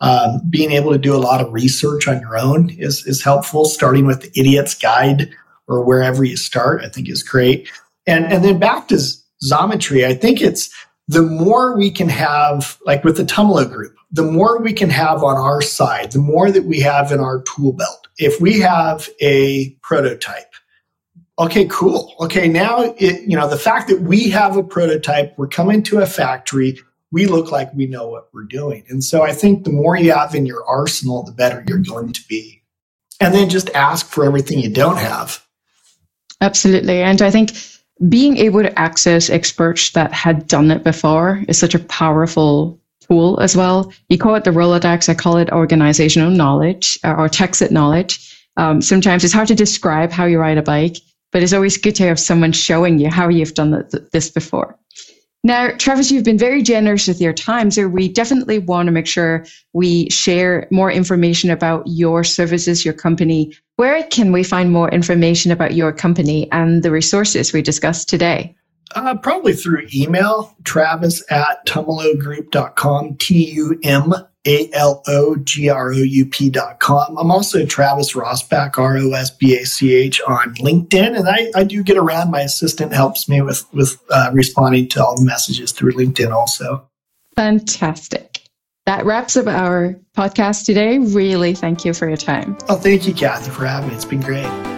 Um, 0.00 0.42
being 0.48 0.72
able 0.72 0.92
to 0.92 0.98
do 0.98 1.14
a 1.14 1.18
lot 1.18 1.40
of 1.40 1.52
research 1.52 2.06
on 2.06 2.20
your 2.20 2.38
own 2.38 2.70
is, 2.70 3.04
is 3.06 3.22
helpful. 3.22 3.64
Starting 3.64 4.06
with 4.06 4.22
the 4.22 4.40
Idiot's 4.40 4.74
Guide 4.74 5.30
or 5.66 5.84
wherever 5.84 6.22
you 6.22 6.36
start, 6.36 6.82
I 6.84 6.88
think 6.88 7.08
is 7.08 7.22
great. 7.22 7.68
And, 8.06 8.24
and 8.26 8.44
then 8.44 8.58
back 8.58 8.88
to 8.88 8.98
Xometry, 9.44 10.04
I 10.04 10.14
think 10.14 10.40
it's 10.40 10.70
the 11.06 11.22
more 11.22 11.76
we 11.76 11.90
can 11.90 12.08
have, 12.08 12.78
like 12.84 13.04
with 13.04 13.16
the 13.16 13.22
Tumalo 13.22 13.70
group, 13.70 13.96
the 14.10 14.22
more 14.22 14.60
we 14.60 14.72
can 14.72 14.90
have 14.90 15.22
on 15.22 15.36
our 15.36 15.62
side, 15.62 16.12
the 16.12 16.18
more 16.18 16.50
that 16.50 16.64
we 16.64 16.80
have 16.80 17.12
in 17.12 17.20
our 17.20 17.42
tool 17.42 17.72
belt. 17.72 18.08
If 18.18 18.40
we 18.40 18.60
have 18.60 19.08
a 19.20 19.70
prototype, 19.82 20.52
okay, 21.38 21.66
cool. 21.66 22.14
Okay, 22.20 22.48
now 22.48 22.94
it, 22.98 23.22
you 23.28 23.36
know 23.36 23.48
the 23.48 23.58
fact 23.58 23.88
that 23.88 24.00
we 24.00 24.30
have 24.30 24.56
a 24.56 24.62
prototype, 24.62 25.34
we're 25.36 25.48
coming 25.48 25.82
to 25.84 26.00
a 26.00 26.06
factory, 26.06 26.78
we 27.10 27.26
look 27.26 27.50
like 27.50 27.72
we 27.74 27.86
know 27.86 28.08
what 28.08 28.28
we're 28.32 28.44
doing. 28.44 28.84
And 28.88 29.02
so 29.02 29.22
I 29.22 29.32
think 29.32 29.64
the 29.64 29.70
more 29.70 29.96
you 29.96 30.12
have 30.12 30.34
in 30.34 30.46
your 30.46 30.64
arsenal, 30.66 31.22
the 31.22 31.32
better 31.32 31.64
you're 31.66 31.78
going 31.78 32.12
to 32.12 32.26
be. 32.28 32.62
And 33.20 33.34
then 33.34 33.48
just 33.48 33.70
ask 33.70 34.06
for 34.06 34.24
everything 34.24 34.58
you 34.60 34.70
don't 34.70 34.98
have. 34.98 35.44
Absolutely. 36.40 37.02
And 37.02 37.20
I 37.20 37.30
think 37.30 37.50
being 38.08 38.36
able 38.36 38.62
to 38.62 38.78
access 38.78 39.28
experts 39.30 39.90
that 39.92 40.12
had 40.12 40.46
done 40.46 40.70
it 40.70 40.84
before 40.84 41.42
is 41.48 41.58
such 41.58 41.74
a 41.74 41.80
powerful 41.80 42.78
tool 43.00 43.40
as 43.40 43.56
well. 43.56 43.92
You 44.08 44.18
call 44.18 44.34
it 44.36 44.44
the 44.44 44.50
Rolodex, 44.50 45.08
I 45.08 45.14
call 45.14 45.36
it 45.38 45.50
organizational 45.50 46.30
knowledge 46.30 46.98
uh, 47.04 47.14
or 47.14 47.28
tacit 47.28 47.72
knowledge. 47.72 48.24
Um, 48.56 48.80
sometimes 48.80 49.24
it's 49.24 49.32
hard 49.32 49.48
to 49.48 49.54
describe 49.54 50.12
how 50.12 50.26
you 50.26 50.38
ride 50.38 50.58
a 50.58 50.62
bike, 50.62 50.96
but 51.32 51.42
it's 51.42 51.52
always 51.52 51.76
good 51.76 51.94
to 51.96 52.04
have 52.04 52.20
someone 52.20 52.52
showing 52.52 52.98
you 52.98 53.10
how 53.10 53.28
you've 53.28 53.54
done 53.54 53.84
this 54.12 54.30
before. 54.30 54.77
Now, 55.44 55.70
Travis, 55.78 56.10
you've 56.10 56.24
been 56.24 56.38
very 56.38 56.62
generous 56.62 57.06
with 57.06 57.20
your 57.20 57.32
time, 57.32 57.70
so 57.70 57.86
we 57.86 58.08
definitely 58.08 58.58
want 58.58 58.86
to 58.86 58.92
make 58.92 59.06
sure 59.06 59.46
we 59.72 60.10
share 60.10 60.66
more 60.72 60.90
information 60.90 61.48
about 61.50 61.84
your 61.86 62.24
services, 62.24 62.84
your 62.84 62.94
company. 62.94 63.56
Where 63.76 64.02
can 64.02 64.32
we 64.32 64.42
find 64.42 64.72
more 64.72 64.90
information 64.90 65.52
about 65.52 65.74
your 65.74 65.92
company 65.92 66.50
and 66.50 66.82
the 66.82 66.90
resources 66.90 67.52
we 67.52 67.62
discussed 67.62 68.08
today? 68.08 68.56
Uh, 68.94 69.16
probably 69.16 69.52
through 69.52 69.86
email, 69.94 70.54
travis 70.64 71.22
at 71.30 71.64
tumalogroup.com, 71.66 73.16
T 73.16 73.50
U 73.52 73.78
M 73.82 74.14
A 74.46 74.70
L 74.72 75.02
O 75.06 75.36
G 75.36 75.68
R 75.68 75.92
O 75.92 75.96
U 75.96 76.26
P 76.26 76.48
dot 76.48 76.80
com. 76.80 77.16
I'm 77.18 77.30
also 77.30 77.66
Travis 77.66 78.14
Rosbach, 78.14 78.78
R 78.78 78.96
O 78.96 79.12
S 79.12 79.30
B 79.30 79.56
A 79.56 79.66
C 79.66 79.94
H, 79.94 80.20
on 80.26 80.54
LinkedIn. 80.54 81.18
And 81.18 81.28
I, 81.28 81.50
I 81.54 81.64
do 81.64 81.82
get 81.82 81.98
around. 81.98 82.30
My 82.30 82.40
assistant 82.40 82.92
helps 82.92 83.28
me 83.28 83.42
with, 83.42 83.64
with 83.74 83.98
uh, 84.10 84.30
responding 84.32 84.88
to 84.90 85.04
all 85.04 85.16
the 85.16 85.24
messages 85.24 85.72
through 85.72 85.92
LinkedIn 85.92 86.32
also. 86.32 86.88
Fantastic. 87.36 88.40
That 88.86 89.04
wraps 89.04 89.36
up 89.36 89.46
our 89.46 90.00
podcast 90.16 90.64
today. 90.64 90.98
Really 90.98 91.54
thank 91.54 91.84
you 91.84 91.92
for 91.92 92.08
your 92.08 92.16
time. 92.16 92.56
Oh, 92.70 92.76
thank 92.76 93.06
you, 93.06 93.12
Cathy, 93.12 93.50
for 93.50 93.66
having 93.66 93.90
me. 93.90 93.94
It's 93.94 94.06
been 94.06 94.22
great. 94.22 94.77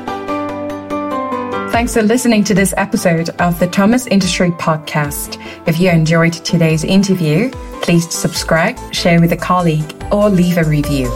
Thanks 1.70 1.94
for 1.94 2.02
listening 2.02 2.42
to 2.44 2.52
this 2.52 2.74
episode 2.76 3.30
of 3.40 3.58
the 3.60 3.66
Thomas 3.68 4.06
Industry 4.08 4.50
Podcast. 4.50 5.38
If 5.66 5.78
you 5.78 5.88
enjoyed 5.88 6.32
today's 6.32 6.82
interview, 6.82 7.48
please 7.80 8.12
subscribe, 8.12 8.76
share 8.92 9.20
with 9.20 9.32
a 9.32 9.36
colleague, 9.36 9.90
or 10.12 10.28
leave 10.28 10.58
a 10.58 10.64
review. 10.64 11.06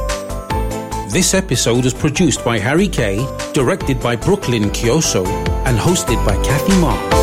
This 1.10 1.34
episode 1.34 1.84
is 1.84 1.92
produced 1.92 2.44
by 2.44 2.60
Harry 2.60 2.88
K, 2.88 3.26
directed 3.52 4.00
by 4.00 4.14
Brooklyn 4.14 4.70
Kiosow, 4.70 5.26
and 5.66 5.76
hosted 5.76 6.24
by 6.24 6.36
Cathy 6.44 6.80
Ma. 6.80 7.13